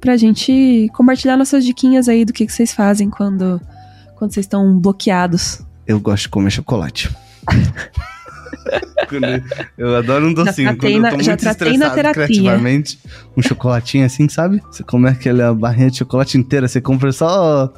Pra 0.00 0.16
gente 0.16 0.88
compartilhar 0.94 1.36
nossas 1.36 1.64
diquinhas 1.64 2.08
aí 2.08 2.24
do 2.24 2.32
que, 2.32 2.46
que 2.46 2.52
vocês 2.52 2.72
fazem 2.72 3.10
quando, 3.10 3.60
quando 4.16 4.32
vocês 4.32 4.44
estão 4.46 4.78
bloqueados. 4.78 5.60
Eu 5.84 5.98
gosto 5.98 6.22
de 6.22 6.28
comer 6.28 6.50
chocolate. 6.50 7.10
Quando 9.20 9.24
eu- 9.78 9.88
eu 9.90 9.96
adoro 9.96 10.26
um 10.26 10.34
docinho. 10.34 10.68
Já 10.68 10.74
tratei 10.74 10.92
Quando 11.00 11.04
eu 11.06 11.10
tô 11.18 11.22
já 11.22 11.30
muito 11.32 11.40
tratei 11.40 11.66
na 11.66 11.72
estressado 11.86 11.94
terapia. 11.94 12.26
criativamente, 12.26 12.98
um 13.36 13.42
chocolatinho 13.42 14.04
assim, 14.06 14.28
sabe? 14.28 14.60
Você 14.70 14.82
come 14.82 15.08
aquela 15.08 15.54
barrinha 15.54 15.90
de 15.90 15.98
chocolate 15.98 16.36
inteira, 16.38 16.66
você 16.68 16.80
compra 16.80 17.12
só 17.12 17.72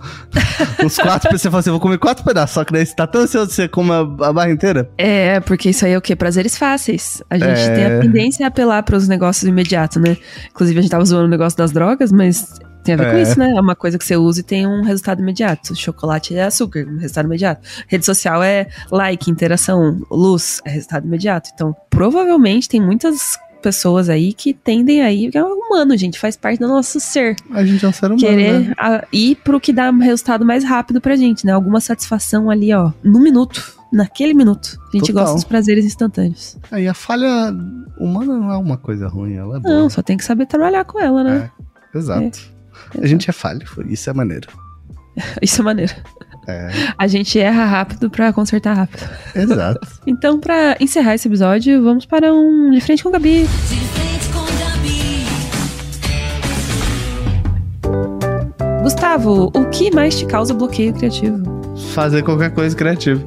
uns 0.85 0.97
quatro, 0.99 1.37
você 1.37 1.49
fala 1.51 1.61
assim, 1.61 1.71
vou 1.71 1.81
comer 1.81 1.99
quatro 1.99 2.25
pedaços, 2.25 2.55
só 2.55 2.65
que 2.65 2.73
daí 2.73 2.85
você 2.87 2.95
tá 2.95 3.07
tão 3.07 3.23
ansioso 3.23 3.49
que 3.49 3.55
você 3.55 3.69
come 3.69 3.91
a, 3.91 4.01
a 4.01 4.33
barra 4.33 4.51
inteira. 4.51 4.91
É, 4.99 5.41
porque 5.41 5.71
isso 5.71 5.85
aí 5.85 5.93
é 5.93 5.99
o 5.99 6.01
quê? 6.03 6.15
Prazeres 6.17 6.57
fáceis. 6.57 7.23
A 7.31 7.37
gente 7.39 7.49
É. 7.61 7.75
tem 7.75 7.85
a 7.87 8.01
tendência 8.01 8.45
a 8.47 8.49
apelar 8.49 8.83
pros 8.83 9.09
negócios 9.09 9.49
imediatos, 9.49 10.01
né? 10.03 10.17
Inclusive, 10.51 10.79
a 10.79 10.83
gente 10.83 10.91
tava 10.91 11.05
zoando 11.05 11.27
o 11.27 11.31
negócio 11.31 11.57
das 11.59 11.73
drogas, 11.73 12.13
mas 12.13 12.59
tem 12.85 12.95
a 12.95 12.99
ver 12.99 13.11
com 13.11 13.17
É. 13.17 13.23
isso, 13.23 13.39
né? 13.39 13.51
É 13.57 13.61
uma 13.61 13.75
coisa 13.75 13.99
que 13.99 14.05
você 14.05 14.17
usa 14.17 14.41
e 14.41 14.43
tem 14.43 14.67
um 14.67 14.83
resultado 14.83 15.21
imediato. 15.21 15.75
Chocolate 15.75 16.35
é 16.37 16.45
açúcar, 16.45 16.87
um 16.89 16.99
resultado 16.99 17.27
imediato. 17.27 17.63
Rede 17.89 18.05
social 18.05 18.43
é 18.43 18.69
like, 18.91 19.31
interação, 19.31 20.01
luz, 20.11 20.61
é 20.65 20.71
resultado 20.71 21.07
imediato. 21.07 21.51
Então, 21.55 21.75
provavelmente 21.91 22.69
tem 22.69 22.81
muitas 22.81 23.39
pessoas 23.63 24.11
aí 24.11 24.35
que 24.35 24.53
tendem 24.53 25.01
aí, 25.01 25.31
é 25.33 25.43
humano, 25.43 25.97
gente, 25.97 26.19
faz 26.19 26.37
parte 26.37 26.59
do 26.61 26.69
nosso 26.69 27.01
ser. 27.01 27.35
A 27.51 27.65
gente 27.65 27.83
é 27.83 27.89
um 27.89 27.93
ser 27.93 28.07
humano, 28.07 28.21
Querer 28.21 28.61
né? 28.61 28.75
a- 28.79 29.05
ir 29.11 29.37
pro 29.37 29.59
que 29.59 29.73
dá 29.73 29.91
resultado 29.91 30.45
mais 30.45 30.63
rápido 30.63 31.01
pra 31.01 31.17
gente, 31.17 31.47
né? 31.47 31.53
Alguma 31.53 31.81
satisfação 31.81 32.51
ali, 32.51 32.75
ó, 32.75 32.93
no 33.03 33.19
minuto. 33.21 33.73
Naquele 33.91 34.35
minuto. 34.35 34.77
A 34.93 34.97
gente 34.97 35.07
Total. 35.07 35.23
gosta 35.23 35.35
dos 35.37 35.45
prazeres 35.45 35.85
instantâneos. 35.85 36.59
Aí 36.71 36.89
a 36.89 36.93
falha 36.95 37.55
humana 37.97 38.37
não 38.37 38.51
é 38.53 38.57
uma 38.57 38.77
coisa 38.77 39.07
ruim, 39.07 39.35
ela 39.37 39.57
é 39.57 39.61
boa. 39.61 39.75
Não, 39.75 39.89
só 39.89 40.03
tem 40.03 40.17
que 40.17 40.25
saber 40.25 40.47
trabalhar 40.47 40.85
com 40.85 40.99
ela, 41.01 41.23
né? 41.23 41.51
Exato. 41.95 42.41
A 43.03 43.07
gente 43.07 43.29
é 43.29 43.33
falho, 43.33 43.63
isso 43.89 44.09
é 44.09 44.13
maneiro. 44.13 44.49
Isso 45.41 45.61
é 45.61 45.65
maneiro. 45.65 45.93
É, 46.49 46.69
A 46.99 47.07
gente 47.07 47.39
erra 47.39 47.65
rápido 47.65 48.11
pra 48.11 48.33
consertar 48.33 48.75
rápido. 48.77 49.09
exato. 49.35 49.87
Então, 50.07 50.41
pra 50.41 50.77
encerrar 50.81 51.15
esse 51.15 51.29
episódio, 51.29 51.83
vamos 51.85 52.05
para 52.05 52.33
um 52.35 52.71
De 52.73 52.81
Frente 52.81 53.03
com 53.05 53.11
Gabi. 53.13 53.43
De 53.45 53.49
frente 53.49 54.29
com 54.33 54.43
Gabi. 54.43 55.25
Gustavo, 58.83 59.51
o 59.55 59.65
que 59.71 59.95
mais 59.95 60.19
te 60.19 60.27
causa 60.27 60.53
bloqueio 60.53 60.93
criativo? 60.93 61.43
Fazer 61.95 62.23
qualquer 62.23 62.51
coisa 62.53 62.75
criativa. 62.77 63.23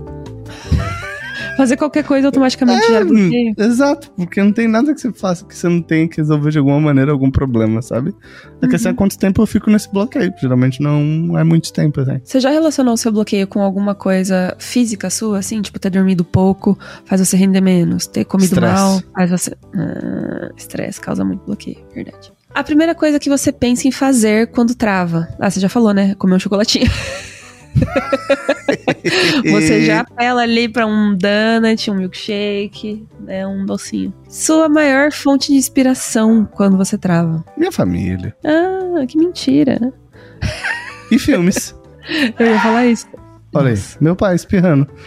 Fazer 1.58 1.76
qualquer 1.76 2.04
coisa 2.04 2.28
automaticamente 2.28 2.86
É, 2.86 2.88
gera 2.88 3.06
bloqueio. 3.06 3.54
Exato, 3.58 4.12
porque 4.16 4.42
não 4.44 4.54
tem 4.54 4.68
nada 4.68 4.94
que 4.94 5.02
você 5.02 5.12
faça 5.12 5.44
que 5.44 5.56
você 5.56 5.68
não 5.68 5.82
tenha 5.82 6.08
que 6.08 6.18
resolver 6.18 6.52
de 6.52 6.60
alguma 6.60 6.80
maneira 6.80 7.12
algum 7.12 7.32
problema, 7.32 7.82
sabe? 7.82 8.14
A 8.62 8.68
questão 8.68 8.92
é 8.92 8.96
quanto 8.96 9.18
tempo 9.18 9.42
eu 9.42 9.48
fico 9.48 9.70
nesse 9.70 9.92
bloqueio. 9.92 10.32
Geralmente 10.40 10.82
não 10.82 11.38
é 11.38 11.44
muito 11.44 11.74
tempo, 11.74 12.00
assim. 12.02 12.22
Você 12.24 12.40
já 12.40 12.50
relacionou 12.52 12.94
o 12.94 12.98
seu 12.98 13.12
bloqueio 13.12 13.48
com 13.48 13.62
alguma 13.62 13.96
coisa 13.96 14.56
física 14.60 15.10
sua, 15.10 15.40
assim? 15.40 15.62
Tipo, 15.62 15.80
ter 15.80 15.90
dormido 15.90 16.24
pouco 16.24 16.78
faz 17.06 17.20
você 17.20 17.36
render 17.36 17.62
menos, 17.62 18.06
ter 18.06 18.24
comido 18.26 18.54
Estresse. 18.54 18.74
mal 18.74 19.02
faz 19.14 19.32
você. 19.32 19.58
Ah, 19.76 20.52
Estresse 20.56 21.02
causa 21.02 21.26
muito 21.26 21.44
bloqueio, 21.46 21.78
verdade. 21.94 22.32
A 22.54 22.64
primeira 22.64 22.96
coisa 22.96 23.20
que 23.20 23.30
você 23.30 23.52
pensa 23.52 23.88
em 23.88 23.92
fazer 23.92 24.48
quando 24.48 24.74
trava. 24.76 25.28
Ah, 25.40 25.50
você 25.50 25.60
já 25.60 25.70
falou, 25.70 25.94
né? 25.94 26.16
Comer 26.16 26.36
um 26.36 26.40
chocolatinho. 26.40 26.90
Você 29.52 29.86
já 29.86 30.02
apela 30.02 30.42
ali 30.42 30.68
pra 30.68 30.86
um 30.86 31.16
donut, 31.16 31.90
um 31.90 31.96
milkshake, 31.96 33.06
né? 33.20 33.48
Um 33.48 33.66
docinho. 33.66 34.14
Sua 34.28 34.68
maior 34.68 35.12
fonte 35.12 35.52
de 35.52 35.58
inspiração 35.58 36.46
quando 36.46 36.78
você 36.78 36.98
trava. 36.98 37.44
Minha 37.58 37.72
família. 37.72 38.36
Ah, 38.46 39.06
que 39.06 39.18
mentira. 39.18 39.94
E 41.12 41.18
filmes. 41.18 41.76
Eu 42.40 42.48
ia 42.48 42.60
falar 42.60 42.86
isso. 42.88 43.08
Olha 43.54 43.72
aí, 43.72 43.80
meu 44.02 44.16
pai 44.16 44.36
espirrando. 44.36 44.88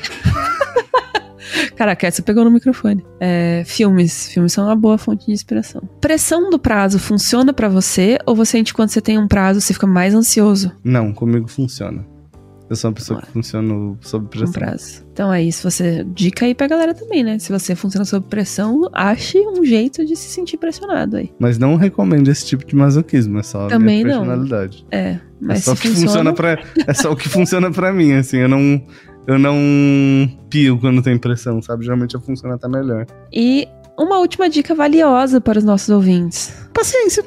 Caraca, 1.76 2.06
essa 2.06 2.22
pegou 2.22 2.44
no 2.44 2.50
microfone. 2.50 3.04
É, 3.18 3.62
filmes. 3.66 4.28
Filmes 4.28 4.52
são 4.52 4.66
uma 4.66 4.76
boa 4.76 4.98
fonte 4.98 5.26
de 5.26 5.32
inspiração. 5.32 5.82
Pressão 6.00 6.50
do 6.50 6.58
prazo 6.58 6.98
funciona 6.98 7.52
pra 7.52 7.68
você 7.68 8.18
ou 8.26 8.36
você 8.36 8.50
sente 8.50 8.74
quando 8.74 8.90
você 8.90 9.00
tem 9.00 9.18
um 9.18 9.28
prazo 9.28 9.60
você 9.60 9.72
fica 9.72 9.86
mais 9.86 10.12
ansioso 10.12 10.72
Não, 10.82 11.12
comigo 11.12 11.48
funciona. 11.48 12.04
Eu 12.70 12.76
sou 12.76 12.88
uma 12.90 12.94
pessoa 12.94 13.20
que 13.20 13.32
funciona 13.32 13.96
sob 14.00 14.28
pressão. 14.28 14.52
prazo? 14.52 15.04
Então 15.12 15.32
é 15.34 15.42
isso. 15.42 15.68
Você 15.68 16.04
dica 16.14 16.46
aí 16.46 16.54
pra 16.54 16.68
galera 16.68 16.94
também, 16.94 17.24
né? 17.24 17.36
Se 17.40 17.50
você 17.50 17.74
funciona 17.74 18.04
sob 18.04 18.24
pressão, 18.28 18.88
ache 18.92 19.38
um 19.40 19.64
jeito 19.64 20.06
de 20.06 20.14
se 20.14 20.28
sentir 20.30 20.56
pressionado 20.56 21.16
aí. 21.16 21.32
Mas 21.36 21.58
não 21.58 21.74
recomendo 21.74 22.28
esse 22.28 22.46
tipo 22.46 22.64
de 22.64 22.76
masoquismo, 22.76 23.40
é 23.40 23.42
só 23.42 23.66
a 23.66 23.68
Também 23.68 24.04
minha 24.04 24.16
não. 24.18 24.24
personalidade. 24.24 24.86
É, 24.92 25.18
mas 25.40 25.58
é 25.58 25.62
só 25.62 25.74
que 25.74 25.88
funciona, 25.88 26.06
funciona 26.06 26.32
pra. 26.32 26.62
É 26.86 26.94
só 26.94 27.10
o 27.10 27.16
que 27.16 27.28
funciona 27.28 27.70
pra 27.72 27.92
mim, 27.92 28.12
assim. 28.12 28.36
Eu 28.38 28.48
não. 28.48 28.80
Eu 29.26 29.38
não 29.38 29.56
pio 30.48 30.78
quando 30.78 31.02
tem 31.02 31.18
pressão, 31.18 31.60
sabe? 31.60 31.84
Geralmente 31.84 32.14
eu 32.14 32.20
funciono 32.20 32.54
até 32.54 32.68
melhor. 32.68 33.04
E 33.32 33.66
uma 33.98 34.18
última 34.18 34.48
dica 34.48 34.74
valiosa 34.76 35.40
para 35.40 35.58
os 35.58 35.64
nossos 35.64 35.88
ouvintes. 35.88 36.54
Paciência. 36.72 37.24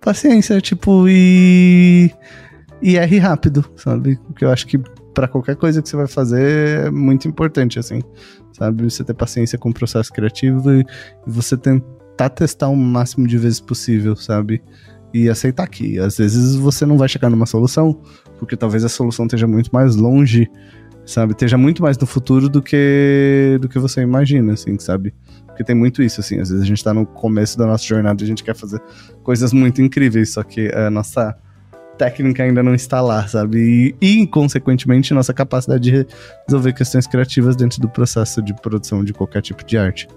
Paciência, 0.00 0.60
tipo, 0.60 1.06
e. 1.08 2.10
E 2.82 2.96
erre 2.96 3.18
rápido, 3.18 3.64
sabe? 3.76 4.18
Porque 4.26 4.44
eu 4.44 4.50
acho 4.50 4.66
que 4.66 4.78
pra 5.14 5.28
qualquer 5.28 5.56
coisa 5.56 5.82
que 5.82 5.88
você 5.88 5.96
vai 5.96 6.06
fazer 6.06 6.86
é 6.86 6.90
muito 6.90 7.28
importante, 7.28 7.78
assim. 7.78 8.00
Sabe? 8.52 8.84
Você 8.84 9.04
ter 9.04 9.14
paciência 9.14 9.58
com 9.58 9.70
o 9.70 9.74
processo 9.74 10.12
criativo 10.12 10.72
e, 10.72 10.80
e 10.80 11.30
você 11.30 11.56
tentar 11.56 12.30
testar 12.30 12.68
o 12.68 12.76
máximo 12.76 13.26
de 13.26 13.36
vezes 13.38 13.60
possível, 13.60 14.16
sabe? 14.16 14.62
E 15.12 15.28
aceitar 15.28 15.66
que 15.66 15.98
às 15.98 16.16
vezes 16.16 16.54
você 16.54 16.86
não 16.86 16.96
vai 16.96 17.08
chegar 17.08 17.28
numa 17.28 17.46
solução, 17.46 18.00
porque 18.38 18.56
talvez 18.56 18.84
a 18.84 18.88
solução 18.88 19.26
esteja 19.26 19.46
muito 19.46 19.70
mais 19.72 19.96
longe, 19.96 20.48
sabe? 21.04 21.32
Esteja 21.32 21.58
muito 21.58 21.82
mais 21.82 21.98
no 21.98 22.06
futuro 22.06 22.48
do 22.48 22.62
que 22.62 23.58
do 23.60 23.68
que 23.68 23.78
você 23.78 24.00
imagina, 24.00 24.52
assim, 24.54 24.78
sabe? 24.78 25.12
Porque 25.46 25.64
tem 25.64 25.74
muito 25.74 26.02
isso, 26.02 26.20
assim. 26.20 26.38
Às 26.38 26.48
vezes 26.50 26.64
a 26.64 26.66
gente 26.66 26.82
tá 26.82 26.94
no 26.94 27.04
começo 27.04 27.58
da 27.58 27.66
nossa 27.66 27.84
jornada 27.84 28.22
e 28.22 28.24
a 28.24 28.28
gente 28.28 28.44
quer 28.44 28.54
fazer 28.54 28.80
coisas 29.22 29.52
muito 29.52 29.82
incríveis, 29.82 30.32
só 30.32 30.42
que 30.42 30.72
a 30.72 30.88
nossa 30.90 31.36
técnica 32.00 32.42
ainda 32.42 32.62
não 32.62 32.74
está 32.74 33.02
lá, 33.02 33.26
sabe? 33.28 33.94
E, 34.00 34.20
e 34.22 34.26
consequentemente, 34.26 35.12
nossa 35.12 35.34
capacidade 35.34 35.82
de 35.90 36.06
resolver 36.46 36.72
questões 36.72 37.06
criativas 37.06 37.54
dentro 37.54 37.78
do 37.78 37.88
processo 37.90 38.40
de 38.42 38.54
produção 38.54 39.04
de 39.04 39.12
qualquer 39.12 39.42
tipo 39.42 39.62
de 39.64 39.76
arte. 39.76 40.08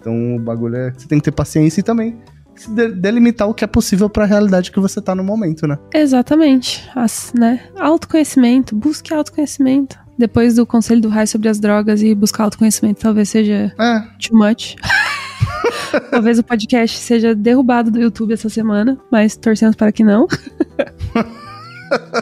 Então, 0.00 0.34
o 0.34 0.40
bagulho 0.40 0.74
é 0.76 0.90
que 0.90 1.02
você 1.02 1.08
tem 1.08 1.18
que 1.18 1.24
ter 1.24 1.30
paciência 1.32 1.78
e 1.80 1.84
também 1.84 2.16
se 2.56 2.68
de- 2.70 2.92
delimitar 2.92 3.48
o 3.48 3.54
que 3.54 3.62
é 3.64 3.66
possível 3.66 4.10
para 4.10 4.24
a 4.24 4.26
realidade 4.26 4.72
que 4.72 4.80
você 4.80 5.00
tá 5.00 5.14
no 5.14 5.22
momento, 5.22 5.66
né? 5.68 5.78
Exatamente. 5.94 6.84
As, 6.96 7.32
né? 7.38 7.60
Autoconhecimento. 7.78 8.74
Busque 8.74 9.14
autoconhecimento. 9.14 9.96
Depois 10.18 10.56
do 10.56 10.66
conselho 10.66 11.00
do 11.00 11.08
Rai 11.08 11.26
sobre 11.28 11.48
as 11.48 11.58
drogas 11.60 12.02
e 12.02 12.12
buscar 12.14 12.44
autoconhecimento 12.44 13.00
talvez 13.00 13.28
seja 13.28 13.72
É, 13.80 14.00
too 14.20 14.36
much. 14.36 14.74
talvez 16.10 16.38
o 16.38 16.44
podcast 16.44 16.98
seja 16.98 17.34
derrubado 17.34 17.90
do 17.90 18.00
YouTube 18.00 18.32
essa 18.34 18.48
semana, 18.48 18.96
mas 19.10 19.36
torcemos 19.36 19.74
para 19.74 19.90
que 19.90 20.04
não. 20.04 20.26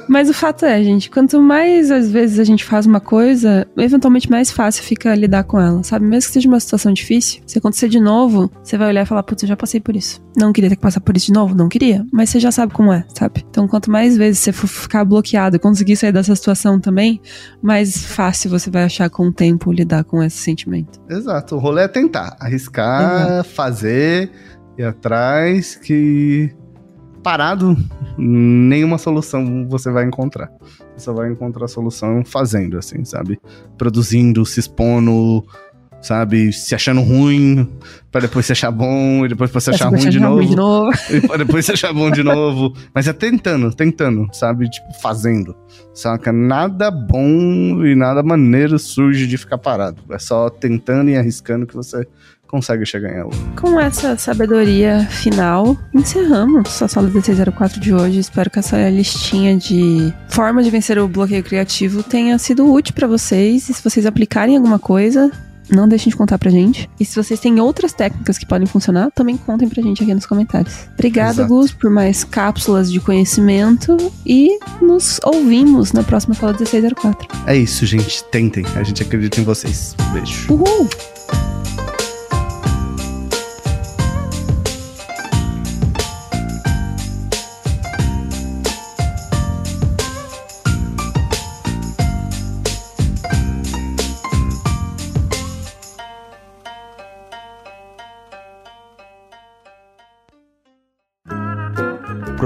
Mas 0.08 0.28
o 0.28 0.34
fato 0.34 0.64
é, 0.64 0.82
gente, 0.82 1.10
quanto 1.10 1.40
mais 1.40 1.90
às 1.90 2.10
vezes 2.10 2.38
a 2.38 2.44
gente 2.44 2.64
faz 2.64 2.86
uma 2.86 3.00
coisa, 3.00 3.66
eventualmente 3.76 4.30
mais 4.30 4.50
fácil 4.50 4.82
fica 4.82 5.14
lidar 5.14 5.44
com 5.44 5.60
ela, 5.60 5.82
sabe? 5.82 6.04
Mesmo 6.04 6.28
que 6.28 6.34
seja 6.34 6.48
uma 6.48 6.60
situação 6.60 6.92
difícil, 6.92 7.42
se 7.46 7.58
acontecer 7.58 7.88
de 7.88 8.00
novo, 8.00 8.50
você 8.62 8.76
vai 8.76 8.88
olhar 8.88 9.02
e 9.02 9.06
falar, 9.06 9.22
putz, 9.22 9.42
eu 9.42 9.48
já 9.48 9.56
passei 9.56 9.80
por 9.80 9.96
isso. 9.96 10.22
Não 10.36 10.52
queria 10.52 10.70
ter 10.70 10.76
que 10.76 10.82
passar 10.82 11.00
por 11.00 11.16
isso 11.16 11.26
de 11.26 11.32
novo? 11.32 11.54
Não 11.54 11.68
queria. 11.68 12.04
Mas 12.12 12.30
você 12.30 12.40
já 12.40 12.50
sabe 12.50 12.72
como 12.72 12.92
é, 12.92 13.04
sabe? 13.14 13.44
Então, 13.48 13.68
quanto 13.68 13.90
mais 13.90 14.16
vezes 14.16 14.40
você 14.40 14.52
for 14.52 14.66
ficar 14.66 15.04
bloqueado 15.04 15.56
e 15.56 15.58
conseguir 15.58 15.96
sair 15.96 16.12
dessa 16.12 16.34
situação 16.34 16.80
também, 16.80 17.20
mais 17.62 18.04
fácil 18.04 18.50
você 18.50 18.70
vai 18.70 18.84
achar 18.84 19.08
com 19.10 19.28
o 19.28 19.32
tempo 19.32 19.72
lidar 19.72 20.04
com 20.04 20.22
esse 20.22 20.38
sentimento. 20.38 21.00
exato. 21.08 21.56
O 21.56 21.58
rolê 21.58 21.82
é 21.82 21.88
tentar, 21.88 22.36
arriscar, 22.40 23.44
fazer, 23.44 24.30
ir 24.78 24.84
atrás, 24.84 25.76
que 25.76 26.54
parado, 27.22 27.76
nenhuma 28.18 28.98
solução 28.98 29.66
você 29.68 29.90
vai 29.90 30.04
encontrar. 30.04 30.50
Você 30.96 31.04
só 31.04 31.12
vai 31.12 31.30
encontrar 31.30 31.64
a 31.64 31.68
solução 31.68 32.24
fazendo, 32.24 32.78
assim, 32.78 33.04
sabe? 33.04 33.40
Produzindo, 33.78 34.44
se 34.44 34.60
expondo, 34.60 35.44
sabe? 36.02 36.52
Se 36.52 36.74
achando 36.74 37.00
ruim, 37.00 37.68
pra 38.10 38.20
depois 38.20 38.44
se 38.44 38.52
achar 38.52 38.70
bom, 38.70 39.24
e 39.24 39.28
depois 39.28 39.50
pra 39.50 39.60
se 39.60 39.70
achar 39.70 39.88
ruim 39.88 40.10
de 40.10 40.20
novo. 40.20 40.44
de 40.44 40.56
novo. 40.56 40.90
E 41.10 41.20
pra 41.20 41.36
depois 41.36 41.64
você 41.64 41.72
achar 41.72 41.92
bom 41.92 42.10
de 42.10 42.22
novo. 42.22 42.74
Mas 42.94 43.06
é 43.06 43.12
tentando, 43.12 43.72
tentando, 43.72 44.28
sabe? 44.32 44.68
Tipo, 44.68 44.92
fazendo. 45.00 45.54
Saca? 45.94 46.32
Nada 46.32 46.90
bom 46.90 47.84
e 47.84 47.94
nada 47.94 48.22
maneiro 48.22 48.78
surge 48.78 49.26
de 49.26 49.38
ficar 49.38 49.58
parado. 49.58 50.02
É 50.10 50.18
só 50.18 50.50
tentando 50.50 51.10
e 51.10 51.16
arriscando 51.16 51.66
que 51.66 51.74
você 51.74 52.06
consegue 52.52 52.84
chegar 52.84 53.10
em 53.10 53.20
algo. 53.20 53.34
Com 53.58 53.80
essa 53.80 54.14
sabedoria 54.18 55.06
final, 55.06 55.74
encerramos 55.94 56.82
a 56.82 56.86
sala 56.86 57.08
1604 57.08 57.80
de 57.80 57.94
hoje. 57.94 58.18
Espero 58.18 58.50
que 58.50 58.58
essa 58.58 58.90
listinha 58.90 59.56
de 59.56 60.12
formas 60.28 60.66
de 60.66 60.70
vencer 60.70 60.98
o 60.98 61.08
bloqueio 61.08 61.42
criativo 61.42 62.02
tenha 62.02 62.38
sido 62.38 62.70
útil 62.70 62.94
pra 62.94 63.06
vocês. 63.06 63.70
E 63.70 63.74
se 63.74 63.82
vocês 63.82 64.04
aplicarem 64.04 64.54
alguma 64.54 64.78
coisa, 64.78 65.32
não 65.70 65.88
deixem 65.88 66.10
de 66.10 66.16
contar 66.16 66.36
pra 66.36 66.50
gente. 66.50 66.90
E 67.00 67.06
se 67.06 67.16
vocês 67.16 67.40
têm 67.40 67.58
outras 67.58 67.94
técnicas 67.94 68.36
que 68.36 68.44
podem 68.44 68.66
funcionar, 68.66 69.10
também 69.12 69.38
contem 69.38 69.66
pra 69.66 69.82
gente 69.82 70.02
aqui 70.02 70.12
nos 70.12 70.26
comentários. 70.26 70.88
Obrigada, 70.92 71.30
Exato. 71.30 71.48
Gus, 71.48 71.72
por 71.72 71.90
mais 71.90 72.22
cápsulas 72.22 72.92
de 72.92 73.00
conhecimento 73.00 73.96
e 74.26 74.58
nos 74.82 75.18
ouvimos 75.24 75.92
na 75.92 76.02
próxima 76.02 76.34
sala 76.34 76.52
1604. 76.52 77.28
É 77.46 77.56
isso, 77.56 77.86
gente. 77.86 78.22
Tentem. 78.24 78.66
A 78.76 78.82
gente 78.82 79.02
acredita 79.02 79.40
em 79.40 79.44
vocês. 79.44 79.96
Beijo. 80.12 80.52
Uhul! 80.52 80.90